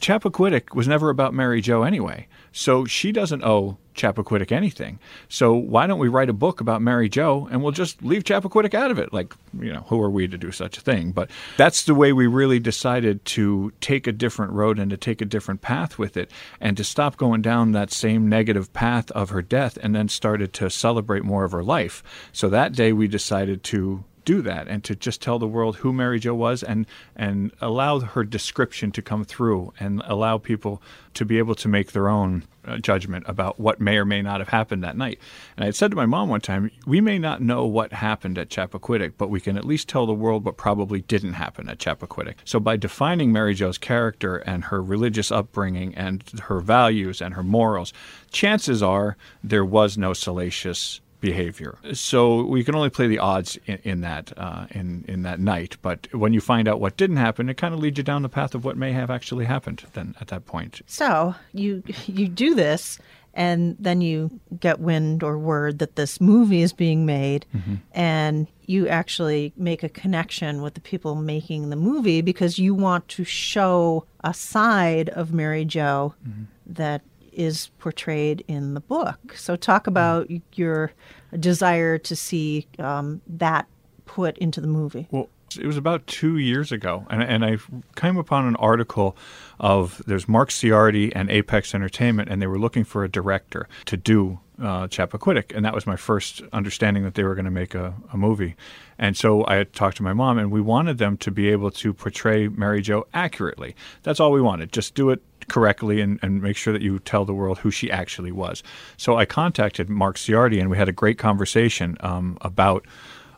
[0.00, 2.26] Chappaquiddick was never about Mary Jo anyway.
[2.52, 4.98] So she doesn't owe Chappaquiddick anything.
[5.28, 8.74] So why don't we write a book about Mary Jo and we'll just leave Chappaquiddick
[8.74, 9.12] out of it?
[9.12, 11.12] Like, you know, who are we to do such a thing?
[11.12, 15.20] But that's the way we really decided to take a different road and to take
[15.20, 16.30] a different path with it
[16.60, 20.52] and to stop going down that same negative path of her death and then started
[20.54, 22.02] to celebrate more of her life.
[22.32, 25.92] So that day we decided to do that and to just tell the world who
[25.92, 30.82] Mary Jo was and and allow her description to come through and allow people
[31.14, 34.40] to be able to make their own uh, judgment about what may or may not
[34.40, 35.18] have happened that night.
[35.56, 38.38] And I had said to my mom one time, we may not know what happened
[38.38, 41.78] at Chappaquiddick, but we can at least tell the world what probably didn't happen at
[41.78, 42.36] Chappaquiddick.
[42.44, 47.42] So by defining Mary Jo's character and her religious upbringing and her values and her
[47.42, 47.92] morals,
[48.32, 51.78] chances are there was no salacious behavior.
[51.92, 55.76] So we can only play the odds in, in that uh, in in that night.
[55.82, 58.28] But when you find out what didn't happen, it kind of leads you down the
[58.28, 59.84] path of what may have actually happened.
[59.94, 60.82] Then at that point.
[60.86, 62.98] So you you do this,
[63.32, 67.76] and then you get wind or word that this movie is being made, mm-hmm.
[67.92, 73.06] and you actually make a connection with the people making the movie because you want
[73.08, 76.44] to show a side of Mary Jo mm-hmm.
[76.66, 77.02] that
[77.34, 79.34] is portrayed in the book.
[79.36, 80.92] So, talk about your
[81.38, 83.66] desire to see um, that
[84.06, 85.08] put into the movie.
[85.10, 87.58] Well, it was about two years ago, and, and I
[87.96, 89.16] came upon an article
[89.60, 93.96] of there's Mark Ciardi and Apex Entertainment, and they were looking for a director to
[93.96, 97.74] do uh, Chappaquiddick, and that was my first understanding that they were going to make
[97.74, 98.54] a, a, movie.
[98.98, 101.92] And so I talked to my mom, and we wanted them to be able to
[101.92, 103.74] portray Mary Jo accurately.
[104.04, 104.72] That's all we wanted.
[104.72, 107.90] Just do it correctly and, and make sure that you tell the world who she
[107.90, 108.62] actually was.
[108.96, 112.86] So I contacted Mark Ciardi, and we had a great conversation um, about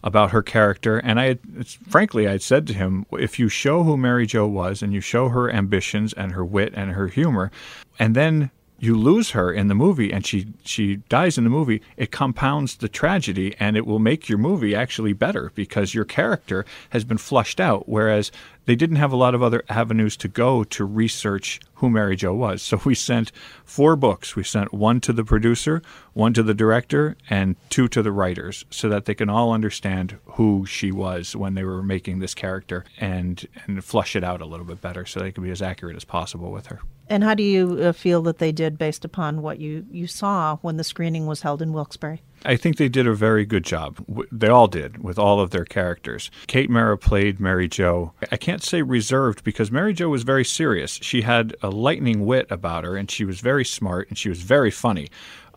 [0.04, 0.98] about her character.
[0.98, 4.46] And I had, frankly, I had said to him, if you show who Mary Jo
[4.46, 7.50] was and you show her ambitions and her wit and her humor,
[7.98, 11.80] and then you lose her in the movie and she she dies in the movie
[11.96, 16.64] it compounds the tragedy and it will make your movie actually better because your character
[16.90, 18.30] has been flushed out whereas
[18.66, 22.34] they didn't have a lot of other avenues to go to research who Mary Jo
[22.34, 22.62] was.
[22.62, 23.32] So we sent
[23.64, 24.36] four books.
[24.36, 28.64] We sent one to the producer, one to the director, and two to the writers
[28.70, 32.84] so that they can all understand who she was when they were making this character
[32.98, 35.96] and, and flush it out a little bit better so they can be as accurate
[35.96, 36.80] as possible with her.
[37.08, 40.56] And how do you uh, feel that they did based upon what you, you saw
[40.56, 42.20] when the screening was held in Wilkes-Barre?
[42.46, 43.98] I think they did a very good job.
[44.30, 46.30] They all did with all of their characters.
[46.46, 48.12] Kate Mara played Mary Jo.
[48.30, 51.00] I can't say reserved because Mary Jo was very serious.
[51.02, 54.42] She had a lightning wit about her and she was very smart and she was
[54.42, 55.08] very funny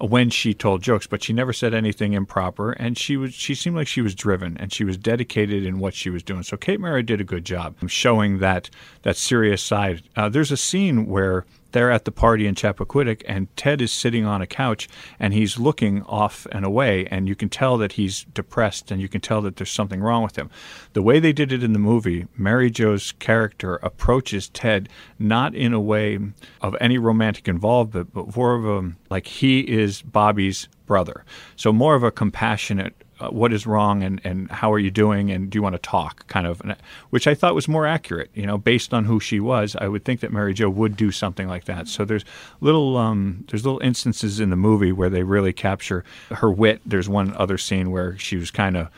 [0.02, 3.75] when she told jokes, but she never said anything improper and she was she seemed
[3.75, 6.41] like she was driven and she was dedicated in what she was doing.
[6.41, 8.69] So Kate Mara did a good job showing that
[9.04, 10.02] that serious side.
[10.15, 14.25] Uh, there's a scene where they're at the party in Chappaquiddick, and Ted is sitting
[14.25, 14.88] on a couch
[15.19, 19.08] and he's looking off and away, and you can tell that he's depressed and you
[19.08, 20.49] can tell that there's something wrong with him.
[20.93, 25.73] The way they did it in the movie, Mary Jo's character approaches Ted not in
[25.73, 26.19] a way
[26.62, 31.23] of any romantic involvement, but more of a like he is Bobby's brother.
[31.55, 35.32] So more of a compassionate uh, what is wrong and, and how are you doing
[35.32, 36.62] and do you want to talk kind of
[37.10, 40.05] which i thought was more accurate you know based on who she was i would
[40.05, 42.25] think that mary jo would do something like that so there's
[42.62, 47.10] little um, there's little instances in the movie where they really capture her wit there's
[47.10, 48.89] one other scene where she was kind of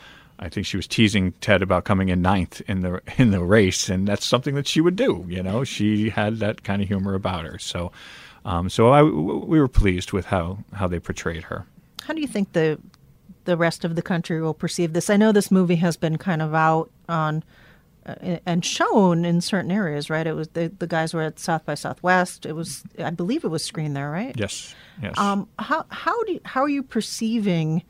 [0.42, 3.90] I think she was teasing Ted about coming in ninth in the in the race,
[3.90, 5.24] and that's something that she would do.
[5.28, 7.60] You know, she had that kind of humor about her.
[7.60, 7.92] So,
[8.44, 11.66] um, so I, we were pleased with how how they portrayed her.
[12.04, 12.80] How do you think the
[13.46, 15.10] the rest of the country will perceive this.
[15.10, 17.44] I know this movie has been kind of out on
[18.06, 20.26] uh, and shown in certain areas, right?
[20.26, 22.46] It was the the guys were at South by Southwest.
[22.46, 24.36] It was, I believe, it was screened there, right?
[24.36, 25.18] Yes, yes.
[25.20, 27.84] Um, how how do you, how are you perceiving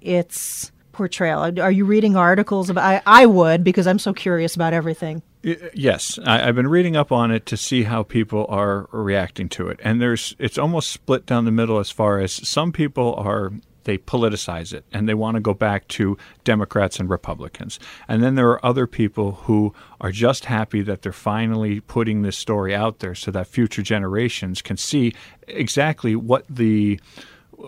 [0.00, 1.60] its portrayal?
[1.60, 2.82] Are you reading articles about?
[2.82, 5.22] I, I would because I'm so curious about everything.
[5.42, 9.68] Yes, I, have been reading up on it to see how people are reacting to
[9.68, 13.52] it, and there's it's almost split down the middle as far as some people are
[13.88, 17.80] they politicize it and they want to go back to Democrats and Republicans.
[18.06, 22.36] And then there are other people who are just happy that they're finally putting this
[22.36, 25.14] story out there so that future generations can see
[25.46, 27.00] exactly what the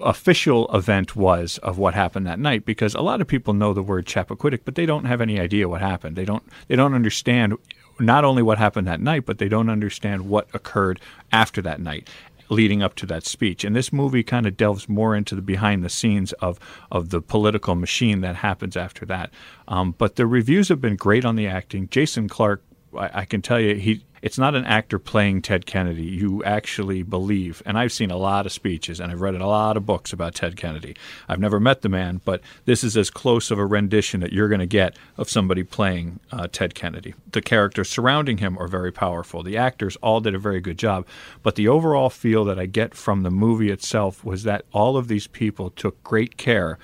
[0.02, 3.82] official event was of what happened that night because a lot of people know the
[3.82, 6.16] word Chappaquiddick but they don't have any idea what happened.
[6.16, 7.56] They don't they don't understand
[7.98, 11.00] not only what happened that night, but they don't understand what occurred
[11.32, 12.08] after that night
[12.50, 13.64] leading up to that speech.
[13.64, 16.58] And this movie kind of delves more into the behind the scenes of
[16.90, 19.30] of the political machine that happens after that.
[19.68, 21.88] Um, but the reviews have been great on the acting.
[21.88, 22.62] Jason Clarke,
[22.96, 26.02] I, I can tell you, he it's not an actor playing Ted Kennedy.
[26.02, 27.62] You actually believe.
[27.64, 30.34] And I've seen a lot of speeches and I've read a lot of books about
[30.34, 30.94] Ted Kennedy.
[31.28, 34.48] I've never met the man, but this is as close of a rendition that you're
[34.48, 37.14] going to get of somebody playing uh, Ted Kennedy.
[37.32, 39.42] The characters surrounding him are very powerful.
[39.42, 41.06] The actors all did a very good job.
[41.42, 45.08] But the overall feel that I get from the movie itself was that all of
[45.08, 46.78] these people took great care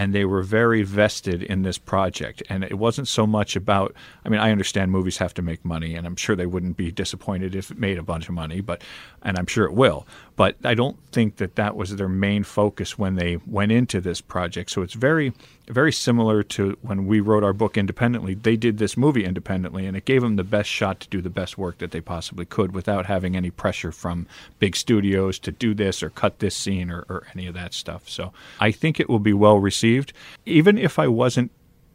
[0.00, 2.42] and they were very vested in this project.
[2.48, 5.94] And it wasn't so much about, I mean, I understand movies have to make money,
[5.94, 8.82] and I'm sure they wouldn't be disappointed if it made a bunch of money, but,
[9.20, 10.06] and I'm sure it will.
[10.36, 14.22] But I don't think that that was their main focus when they went into this
[14.22, 14.70] project.
[14.70, 15.34] So it's very,
[15.70, 18.34] very similar to when we wrote our book independently.
[18.34, 21.30] They did this movie independently, and it gave them the best shot to do the
[21.30, 24.26] best work that they possibly could without having any pressure from
[24.58, 28.08] big studios to do this or cut this scene or, or any of that stuff.
[28.08, 30.12] So I think it will be well received.
[30.44, 31.52] Even if I wasn't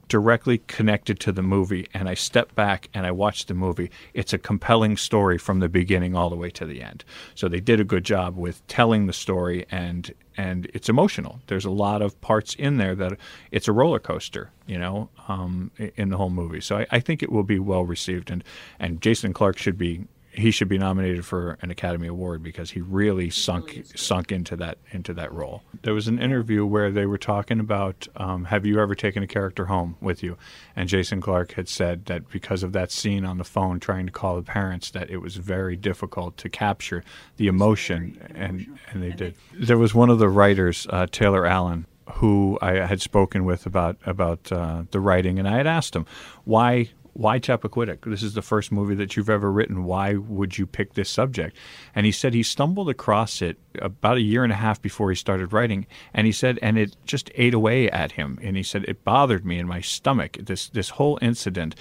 [0.07, 4.33] directly connected to the movie and I step back and I watch the movie, it's
[4.33, 7.03] a compelling story from the beginning all the way to the end.
[7.33, 11.39] So they did a good job with telling the story and and it's emotional.
[11.47, 13.17] There's a lot of parts in there that
[13.51, 16.59] it's a roller coaster, you know, um, in the whole movie.
[16.59, 18.43] So I, I think it will be well received and
[18.79, 20.05] and Jason Clarke should be
[20.37, 24.77] he should be nominated for an Academy Award because he really sunk sunk into that
[24.91, 25.63] into that role.
[25.81, 29.27] There was an interview where they were talking about um, have you ever taken a
[29.27, 30.37] character home with you,
[30.75, 34.11] and Jason Clarke had said that because of that scene on the phone trying to
[34.11, 37.03] call the parents that it was very difficult to capture
[37.37, 39.35] the emotion, and and they did.
[39.53, 43.97] There was one of the writers, uh, Taylor Allen, who I had spoken with about
[44.05, 46.05] about uh, the writing, and I had asked him
[46.43, 48.03] why why Chappaquiddick?
[48.03, 49.85] This is the first movie that you've ever written.
[49.85, 51.55] Why would you pick this subject?
[51.95, 55.15] And he said he stumbled across it about a year and a half before he
[55.15, 58.37] started writing, and he said, and it just ate away at him.
[58.43, 60.37] And he said it bothered me in my stomach.
[60.41, 61.75] This this whole incident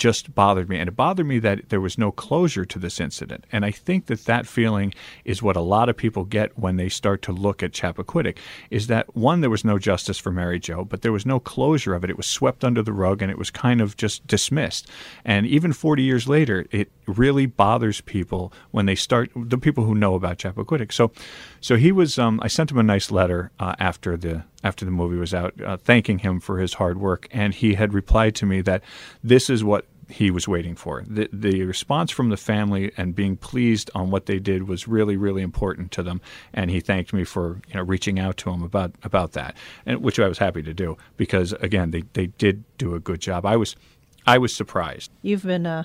[0.00, 0.78] just bothered me.
[0.78, 3.44] And it bothered me that there was no closure to this incident.
[3.52, 4.94] And I think that that feeling
[5.26, 8.38] is what a lot of people get when they start to look at Chappaquiddick
[8.70, 11.94] is that one, there was no justice for Mary Jo, but there was no closure
[11.94, 12.08] of it.
[12.08, 14.88] It was swept under the rug and it was kind of just dismissed.
[15.22, 19.94] And even 40 years later, it really bothers people when they start the people who
[19.94, 20.92] know about Chappaquiddick.
[20.92, 21.12] So,
[21.60, 22.18] so he was.
[22.18, 25.54] Um, I sent him a nice letter uh, after the after the movie was out,
[25.62, 28.82] uh, thanking him for his hard work, and he had replied to me that
[29.22, 31.04] this is what he was waiting for.
[31.06, 35.16] The, the response from the family and being pleased on what they did was really,
[35.16, 36.20] really important to them.
[36.52, 39.56] And he thanked me for you know reaching out to him about about that,
[39.86, 43.20] and which I was happy to do because again they, they did do a good
[43.20, 43.46] job.
[43.46, 43.76] I was
[44.26, 45.10] I was surprised.
[45.22, 45.84] You've been uh,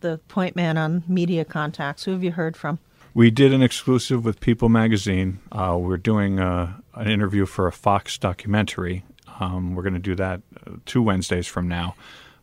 [0.00, 2.04] the point man on media contacts.
[2.04, 2.78] Who have you heard from?
[3.12, 5.40] We did an exclusive with People Magazine.
[5.50, 9.04] Uh, we're doing uh, an interview for a Fox documentary.
[9.38, 11.94] Um, we're going to do that uh, two Wednesdays from now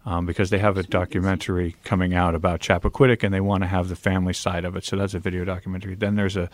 [0.05, 3.89] um, because they have a documentary coming out about Chappaquiddick and they want to have
[3.89, 4.85] the family side of it.
[4.85, 5.95] So that's a video documentary.
[5.95, 6.49] Then there's a,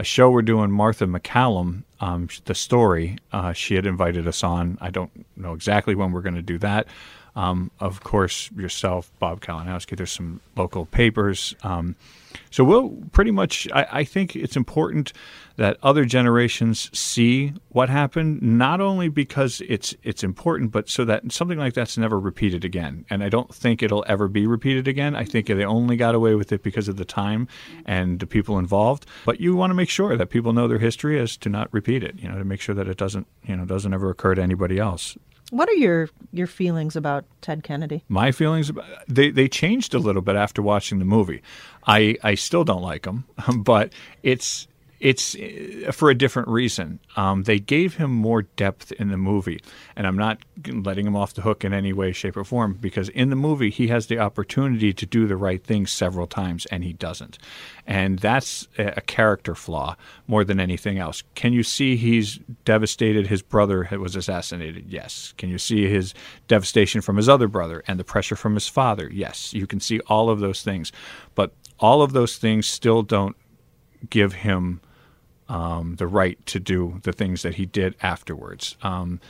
[0.00, 3.18] a show we're doing, Martha MacCallum, um, the story.
[3.32, 4.78] Uh, she had invited us on.
[4.80, 6.88] I don't know exactly when we're going to do that.
[7.38, 9.96] Um, of course, yourself, Bob Kalinowski.
[9.96, 11.54] There's some local papers.
[11.62, 11.94] Um,
[12.50, 13.68] so we'll pretty much.
[13.72, 15.12] I, I, think it's important
[15.54, 21.30] that other generations see what happened, not only because it's it's important, but so that
[21.30, 23.04] something like that's never repeated again.
[23.08, 25.14] And I don't think it'll ever be repeated again.
[25.14, 27.46] I think they only got away with it because of the time
[27.86, 29.06] and the people involved.
[29.24, 32.02] But you want to make sure that people know their history as to not repeat
[32.02, 32.18] it.
[32.18, 34.80] You know, to make sure that it doesn't you know doesn't ever occur to anybody
[34.80, 35.16] else.
[35.50, 38.04] What are your your feelings about Ted Kennedy?
[38.08, 41.42] My feelings about they they changed a little bit after watching the movie.
[41.86, 43.24] I I still don't like him,
[43.58, 43.92] but
[44.22, 44.68] it's
[45.00, 46.98] it's uh, for a different reason.
[47.16, 49.60] Um, they gave him more depth in the movie,
[49.96, 53.08] and I'm not letting him off the hook in any way, shape, or form because
[53.10, 56.84] in the movie he has the opportunity to do the right thing several times, and
[56.84, 57.38] he doesn't,
[57.86, 59.96] and that's a character flaw
[60.26, 61.22] more than anything else.
[61.34, 63.26] Can you see he's devastated?
[63.26, 64.86] His brother was assassinated.
[64.88, 65.32] Yes.
[65.38, 66.14] Can you see his
[66.48, 69.10] devastation from his other brother and the pressure from his father?
[69.12, 69.54] Yes.
[69.54, 70.92] You can see all of those things,
[71.34, 73.36] but all of those things still don't
[74.10, 74.80] give him
[75.48, 78.76] um, the right to do the things that he did afterwards.
[78.82, 79.20] Um,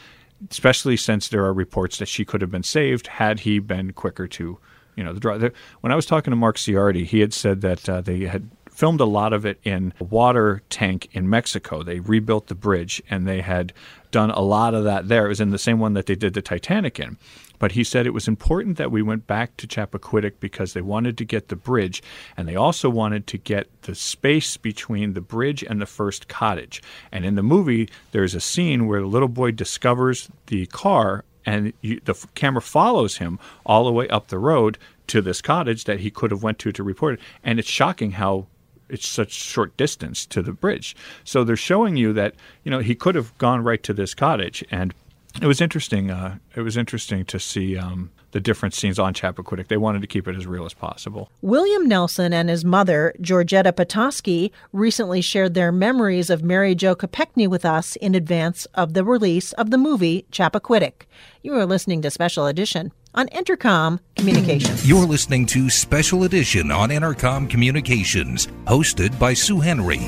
[0.51, 4.27] especially since there are reports that she could have been saved had he been quicker
[4.29, 4.59] to,
[4.97, 5.39] you know, the draw.
[5.81, 9.01] When I was talking to Mark Ciardi, he had said that uh, they had filmed
[9.01, 11.83] a lot of it in a water tank in Mexico.
[11.83, 13.73] They rebuilt the bridge and they had
[14.13, 15.27] done a lot of that there.
[15.27, 17.17] It was in the same one that they did the Titanic in.
[17.59, 21.19] But he said it was important that we went back to Chappaquiddick because they wanted
[21.19, 22.03] to get the bridge
[22.37, 26.83] and they also wanted to get the space between the bridge and the first cottage.
[27.11, 31.73] And in the movie, there's a scene where the little boy discovers the car and
[31.81, 36.01] you, the camera follows him all the way up the road to this cottage that
[36.01, 37.21] he could have went to to report it.
[37.43, 38.47] And it's shocking how
[38.89, 40.97] it's such short distance to the bridge.
[41.25, 42.35] So they're showing you that
[42.65, 44.95] you know he could have gone right to this cottage and
[45.41, 46.11] it was interesting.
[46.11, 49.69] Uh, it was interesting to see um, the different scenes on Chappaquiddick.
[49.69, 51.31] They wanted to keep it as real as possible.
[51.41, 57.49] William Nelson and his mother, Georgetta Potoski, recently shared their memories of Mary Jo Kopechne
[57.49, 61.03] with us in advance of the release of the movie Chappaquiddick.
[61.43, 64.89] You are listening to Special Edition on Entercom Communications.
[64.89, 70.01] You're listening to Special Edition on Entercom Communications, hosted by Sue Henry.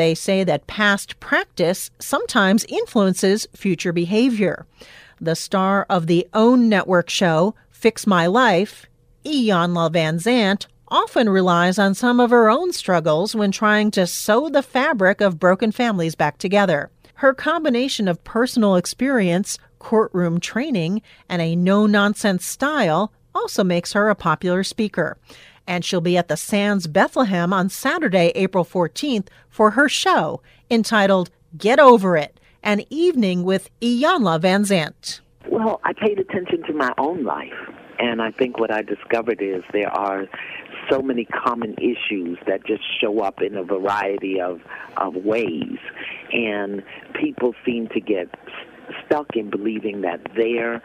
[0.00, 4.64] They say that past practice sometimes influences future behavior.
[5.20, 8.86] The star of the OWN network show, Fix My Life,
[9.26, 14.62] Iyanla Vanzant, often relies on some of her own struggles when trying to sew the
[14.62, 16.90] fabric of broken families back together.
[17.16, 24.08] Her combination of personal experience, courtroom training, and a no nonsense style also makes her
[24.08, 25.18] a popular speaker
[25.66, 30.40] and she'll be at the Sands Bethlehem on Saturday, April 14th for her show
[30.70, 35.20] entitled Get Over It, an evening with Iyanla Vanzant.
[35.48, 37.52] Well, I paid attention to my own life,
[37.98, 40.26] and I think what I discovered is there are
[40.88, 44.60] so many common issues that just show up in a variety of,
[44.96, 45.78] of ways,
[46.32, 46.82] and
[47.14, 48.28] people seem to get
[49.06, 50.82] stuck in believing that their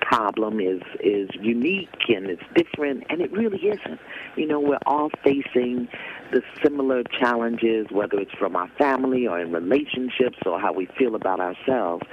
[0.00, 4.00] problem is is unique and it's different and it really isn't.
[4.36, 5.88] You know we're all facing
[6.32, 11.14] the similar challenges whether it's from our family or in relationships or how we feel
[11.14, 12.04] about ourselves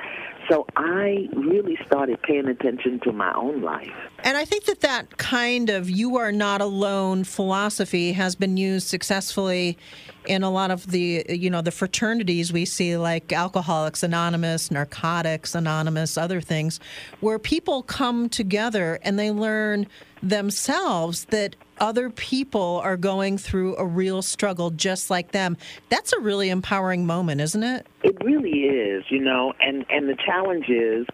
[0.52, 3.88] so I really started paying attention to my own life.
[4.26, 8.88] And I think that that kind of you are not alone philosophy has been used
[8.88, 9.78] successfully
[10.26, 15.56] in a lot of the you know the fraternities we see like alcoholics anonymous narcotics
[15.56, 16.80] anonymous other things
[17.22, 19.88] where people come together and they learn
[20.22, 25.58] themselves that other people are going through a real struggle just like them.
[25.90, 27.88] That's a really empowering moment, isn't it?
[28.04, 31.06] It really is, you know, and and the challenge is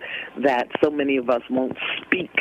[0.44, 2.32] that so many of us won't speak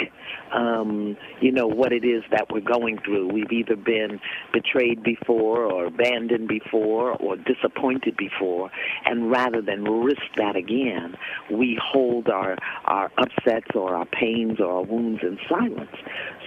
[0.52, 3.28] um, you know, what it is that we're going through.
[3.28, 4.20] We've either been
[4.52, 8.70] betrayed before or abandoned before or disappointed before.
[9.04, 11.16] And rather than risk that again,
[11.50, 15.90] we hold our, our upsets or our pains or our wounds in silence.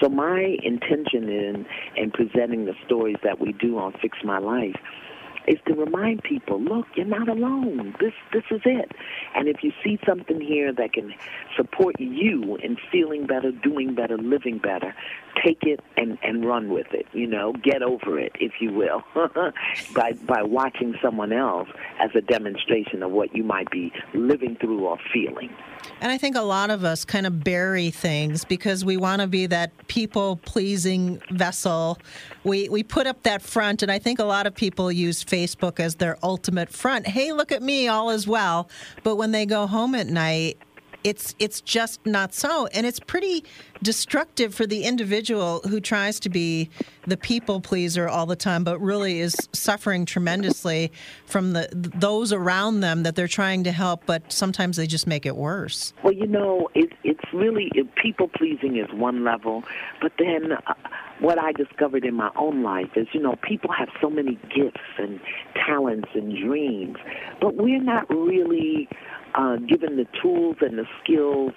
[0.02, 4.76] So my intention in, in presenting the stories that we do on Fix My Life
[5.50, 7.96] is to remind people, look, you're not alone.
[8.00, 8.92] This this is it.
[9.36, 11.12] And if you see something here that can
[11.58, 14.94] support you in feeling better, doing better, living better,
[15.44, 17.08] take it and and run with it.
[17.14, 19.04] You know, get over it, if you will,
[19.96, 21.68] by by watching someone else
[22.00, 25.50] as a demonstration of what you might be living through or feeling.
[26.02, 29.28] And I think a lot of us kind of bury things because we want to
[29.28, 31.98] be that people pleasing vessel.
[32.44, 35.39] We we put up that front and I think a lot of people use Facebook
[35.80, 37.08] as their ultimate front.
[37.08, 38.70] Hey, look at me, all is well.
[39.04, 40.58] But when they go home at night,
[41.04, 43.44] it's it's just not so and it's pretty
[43.82, 46.70] destructive for the individual who tries to be
[47.08, 50.92] the people pleaser all the time but really is suffering tremendously
[51.26, 55.26] from the those around them that they're trying to help but sometimes they just make
[55.26, 59.64] it worse well you know it, it's really people pleasing is one level
[60.02, 60.74] but then uh,
[61.20, 64.80] what I discovered in my own life is, you know, people have so many gifts
[64.98, 65.20] and
[65.54, 66.98] talents and dreams,
[67.42, 68.88] but we're not really
[69.36, 71.52] uh, given the tools and the skills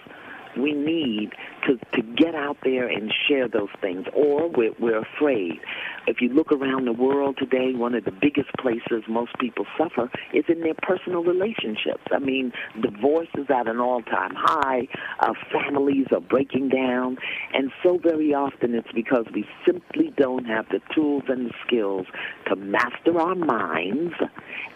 [0.59, 1.31] we need
[1.67, 5.61] to, to get out there and share those things, or we're, we're afraid.
[6.07, 10.11] If you look around the world today, one of the biggest places most people suffer
[10.35, 12.03] is in their personal relationships.
[12.11, 14.89] I mean, divorce is at an all time high,
[15.21, 17.19] uh, families are breaking down,
[17.55, 22.07] and so very often it's because we simply don't have the tools and the skills
[22.49, 24.15] to master our minds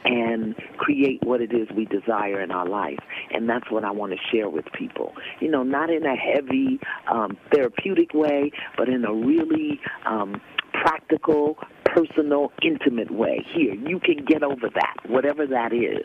[0.05, 2.99] and create what it is we desire in our life.
[3.33, 5.13] And that's what I want to share with people.
[5.41, 6.76] You know, not in a heavy,
[7.11, 10.41] um, therapeutic way, but in a really um,
[10.73, 13.45] practical, personal, intimate way.
[13.55, 16.05] Here, you can get over that, whatever that is.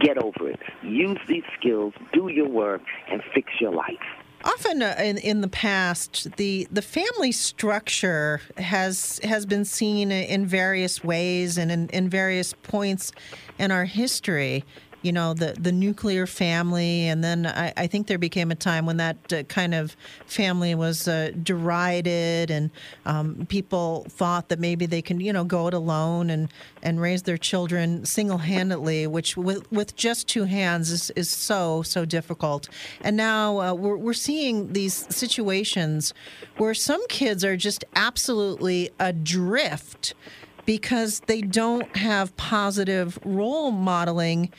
[0.00, 0.60] Get over it.
[0.82, 3.98] Use these skills, do your work, and fix your life.
[4.44, 10.46] Often uh, in, in the past, the, the family structure has has been seen in
[10.46, 13.12] various ways and in, in various points
[13.58, 14.64] in our history
[15.02, 17.08] you know, the, the nuclear family.
[17.08, 19.96] And then I, I think there became a time when that uh, kind of
[20.26, 22.70] family was uh, derided and
[23.04, 26.48] um, people thought that maybe they can, you know, go it alone and,
[26.82, 31.82] and raise their children single handedly, which with, with just two hands is, is so,
[31.82, 32.68] so difficult.
[33.00, 36.14] And now uh, we're, we're seeing these situations
[36.56, 40.14] where some kids are just absolutely adrift
[40.64, 44.52] because they don't have positive role modeling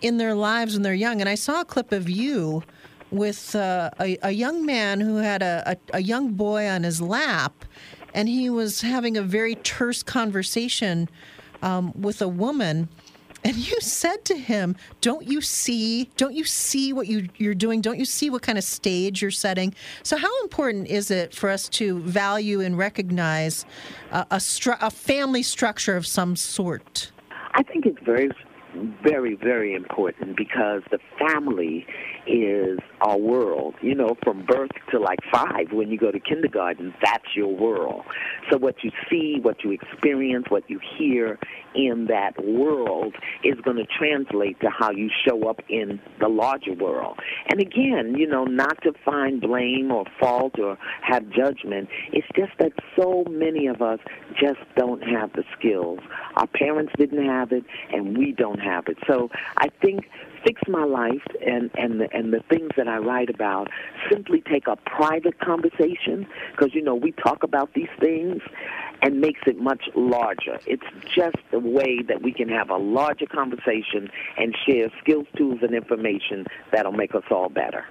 [0.00, 1.20] in their lives when they're young.
[1.20, 2.62] And I saw a clip of you
[3.10, 7.00] with uh, a, a, young man who had a, a, a young boy on his
[7.00, 7.64] lap,
[8.14, 11.08] and he was having a very terse conversation
[11.62, 12.88] um, with a woman.
[13.44, 16.10] And you said to him, "Don't you see?
[16.16, 17.80] Don't you see what you, you're doing?
[17.80, 19.72] Don't you see what kind of stage you're setting?"
[20.02, 23.64] So, how important is it for us to value and recognize
[24.10, 27.12] uh, a, stru- a family structure of some sort?
[27.54, 28.30] I think it's very
[29.02, 31.86] very, very important because the family
[32.26, 33.74] is our world.
[33.80, 38.02] You know, from birth to like five, when you go to kindergarten, that's your world.
[38.50, 41.38] So what you see, what you experience, what you hear
[41.74, 43.14] in that world
[43.44, 47.18] is going to translate to how you show up in the larger world.
[47.50, 51.88] And again, you know, not to find blame or fault or have judgment.
[52.12, 53.98] It's just that so many of us
[54.40, 56.00] just don't have the skills.
[56.36, 58.96] Our parents didn't have it, and we don't have it.
[59.06, 60.06] So I think
[60.46, 63.68] fix my life and and the, and the things that I write about
[64.10, 68.40] simply take a private conversation because you know we talk about these things
[69.02, 70.58] and makes it much larger.
[70.66, 75.58] It's just a way that we can have a larger conversation and share skills, tools,
[75.62, 77.84] and information that'll make us all better.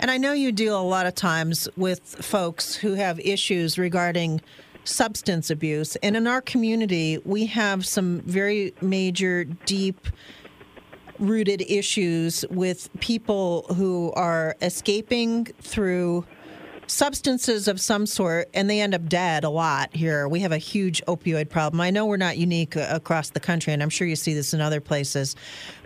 [0.00, 4.40] And I know you deal a lot of times with folks who have issues regarding
[4.84, 5.96] substance abuse.
[5.96, 10.06] And in our community, we have some very major, deep
[11.18, 16.24] rooted issues with people who are escaping through
[16.90, 20.26] substances of some sort and they end up dead a lot here.
[20.26, 21.80] We have a huge opioid problem.
[21.80, 24.54] I know we're not unique uh, across the country, and I'm sure you see this
[24.54, 25.36] in other places.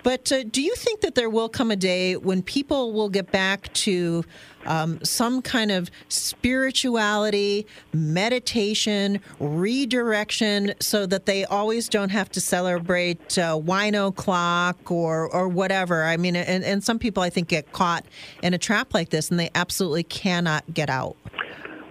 [0.02, 3.30] But uh, do you think that there will come a day when people will get
[3.30, 4.24] back to
[4.66, 13.38] um, some kind of spirituality, meditation, redirection, so that they always don't have to celebrate
[13.38, 16.04] uh, wine o'clock or or whatever?
[16.04, 18.04] I mean, and, and some people I think get caught
[18.42, 21.16] in a trap like this, and they absolutely cannot get out.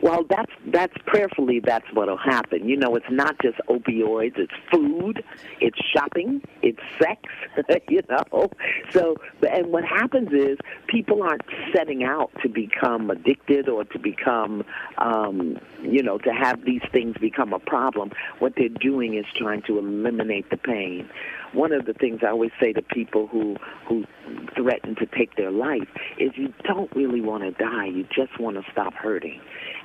[0.01, 2.67] Well, that's that's prayerfully that's what'll happen.
[2.67, 5.23] You know, it's not just opioids; it's food,
[5.59, 7.21] it's shopping, it's sex.
[7.89, 8.49] you know,
[8.91, 9.15] so
[9.47, 11.43] and what happens is people aren't
[11.75, 14.63] setting out to become addicted or to become,
[14.97, 18.11] um, you know, to have these things become a problem.
[18.39, 21.09] What they're doing is trying to eliminate the pain
[21.53, 24.05] one of the things I always say to people who who
[24.55, 25.87] threaten to take their life
[26.17, 27.85] is you don't really want to die.
[27.85, 29.41] You just want to stop hurting.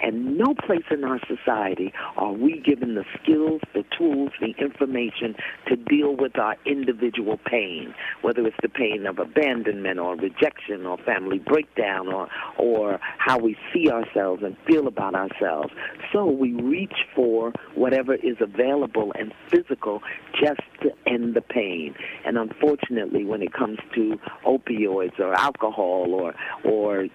[0.07, 5.35] And no place in our society are we given the skills, the tools, the information
[5.67, 7.93] to deal with our individual pain,
[8.23, 13.57] whether it's the pain of abandonment or rejection or family breakdown or, or how we
[13.75, 15.73] see ourselves and feel about ourselves.
[16.13, 20.03] So we reach for whatever is available and physical
[20.41, 21.97] just to end the pain.
[22.25, 26.35] And unfortunately, when it comes to opioids or alcohol or,
[26.65, 27.09] or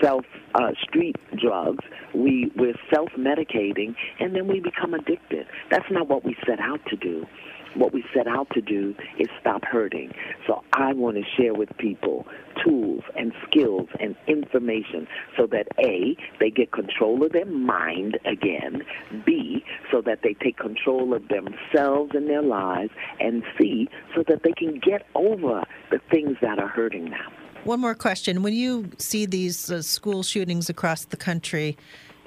[0.00, 0.24] self
[0.54, 1.84] uh, street drugs,
[2.14, 5.46] we we're self medicating, and then we become addicted.
[5.70, 7.26] That's not what we set out to do.
[7.74, 10.12] What we set out to do is stop hurting.
[10.46, 12.26] So I want to share with people
[12.64, 18.82] tools and skills and information so that A, they get control of their mind again,
[19.24, 24.42] B, so that they take control of themselves and their lives, and C, so that
[24.42, 27.32] they can get over the things that are hurting them.
[27.64, 28.42] One more question.
[28.42, 31.76] When you see these uh, school shootings across the country,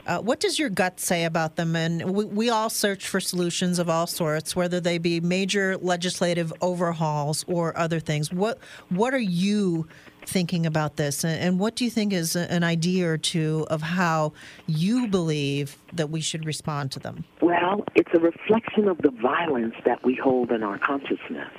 [0.06, 1.76] uh, what does your gut say about them?
[1.76, 6.52] And we, we, all search for solutions of all sorts, whether they be major legislative
[6.62, 8.32] overhauls or other things.
[8.32, 8.60] What
[8.90, 9.88] What are you
[10.26, 14.34] thinking about this, and what do you think is an idea or two of how
[14.68, 17.24] you believe that we should respond to them?
[17.42, 21.50] Well, it's a reflection of the violence that we hold in our consciousness.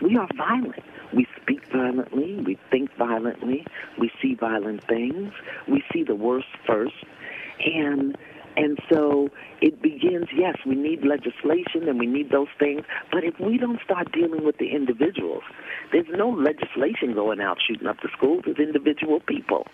[0.00, 0.82] We are violent.
[1.76, 3.66] Violently, we think violently,
[3.98, 5.32] we see violent things,
[5.68, 6.94] we see the worst first,
[7.64, 8.16] and
[8.56, 9.28] and so
[9.60, 13.80] it begins, yes, we need legislation and we need those things, but if we don't
[13.84, 15.42] start dealing with the individuals,
[15.92, 19.66] there's no legislation going out shooting up the schools, it's individual people.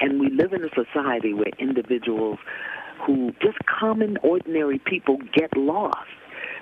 [0.00, 2.40] And we live in a society where individuals
[3.06, 6.08] who, just common, ordinary people, get lost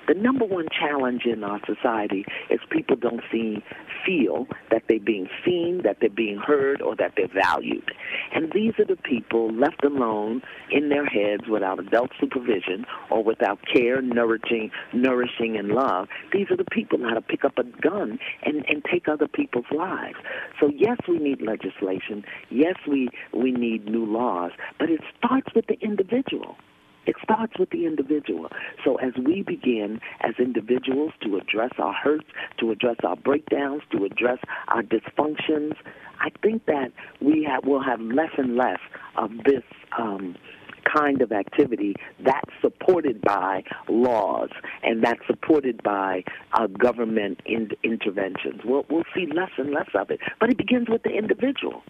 [0.07, 3.63] the number one challenge in our society is people don't see,
[4.05, 7.89] feel that they're being seen, that they're being heard, or that they're valued.
[8.33, 13.59] And these are the people left alone in their heads without adult supervision or without
[13.71, 16.07] care, nourishing, nourishing and love.
[16.31, 19.65] These are the people that to pick up a gun and, and take other people's
[19.71, 20.17] lives.
[20.59, 22.23] So yes, we need legislation.
[22.49, 26.55] Yes, we, we need new laws, but it starts with the individual.
[27.05, 28.49] It starts with the individual.
[28.83, 32.27] So as we begin as individuals to address our hurts,
[32.59, 34.39] to address our breakdowns, to address
[34.69, 35.73] our dysfunctions,
[36.19, 36.91] I think that
[37.21, 38.79] we have, will have less and less
[39.17, 39.63] of this
[39.97, 40.35] um,
[40.93, 44.49] kind of activity that's supported by laws
[44.83, 46.23] and that's supported by
[46.53, 48.61] uh, government in- interventions.
[48.63, 50.19] We'll, we'll see less and less of it.
[50.39, 51.83] But it begins with the individual.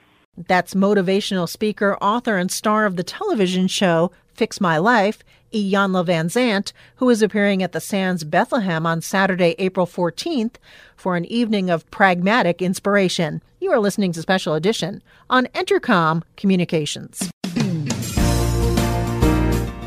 [0.48, 5.24] That's motivational speaker, author, and star of the television show Fix My Life,
[5.54, 10.56] Iyanla Vanzant, who is appearing at the Sands Bethlehem on Saturday, April 14th
[10.96, 13.42] for an evening of pragmatic inspiration.
[13.60, 17.30] You are listening to Special Edition on Entercom Communications.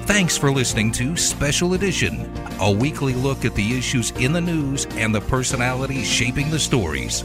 [0.06, 4.86] Thanks for listening to Special Edition, a weekly look at the issues in the news
[4.92, 7.24] and the personalities shaping the stories.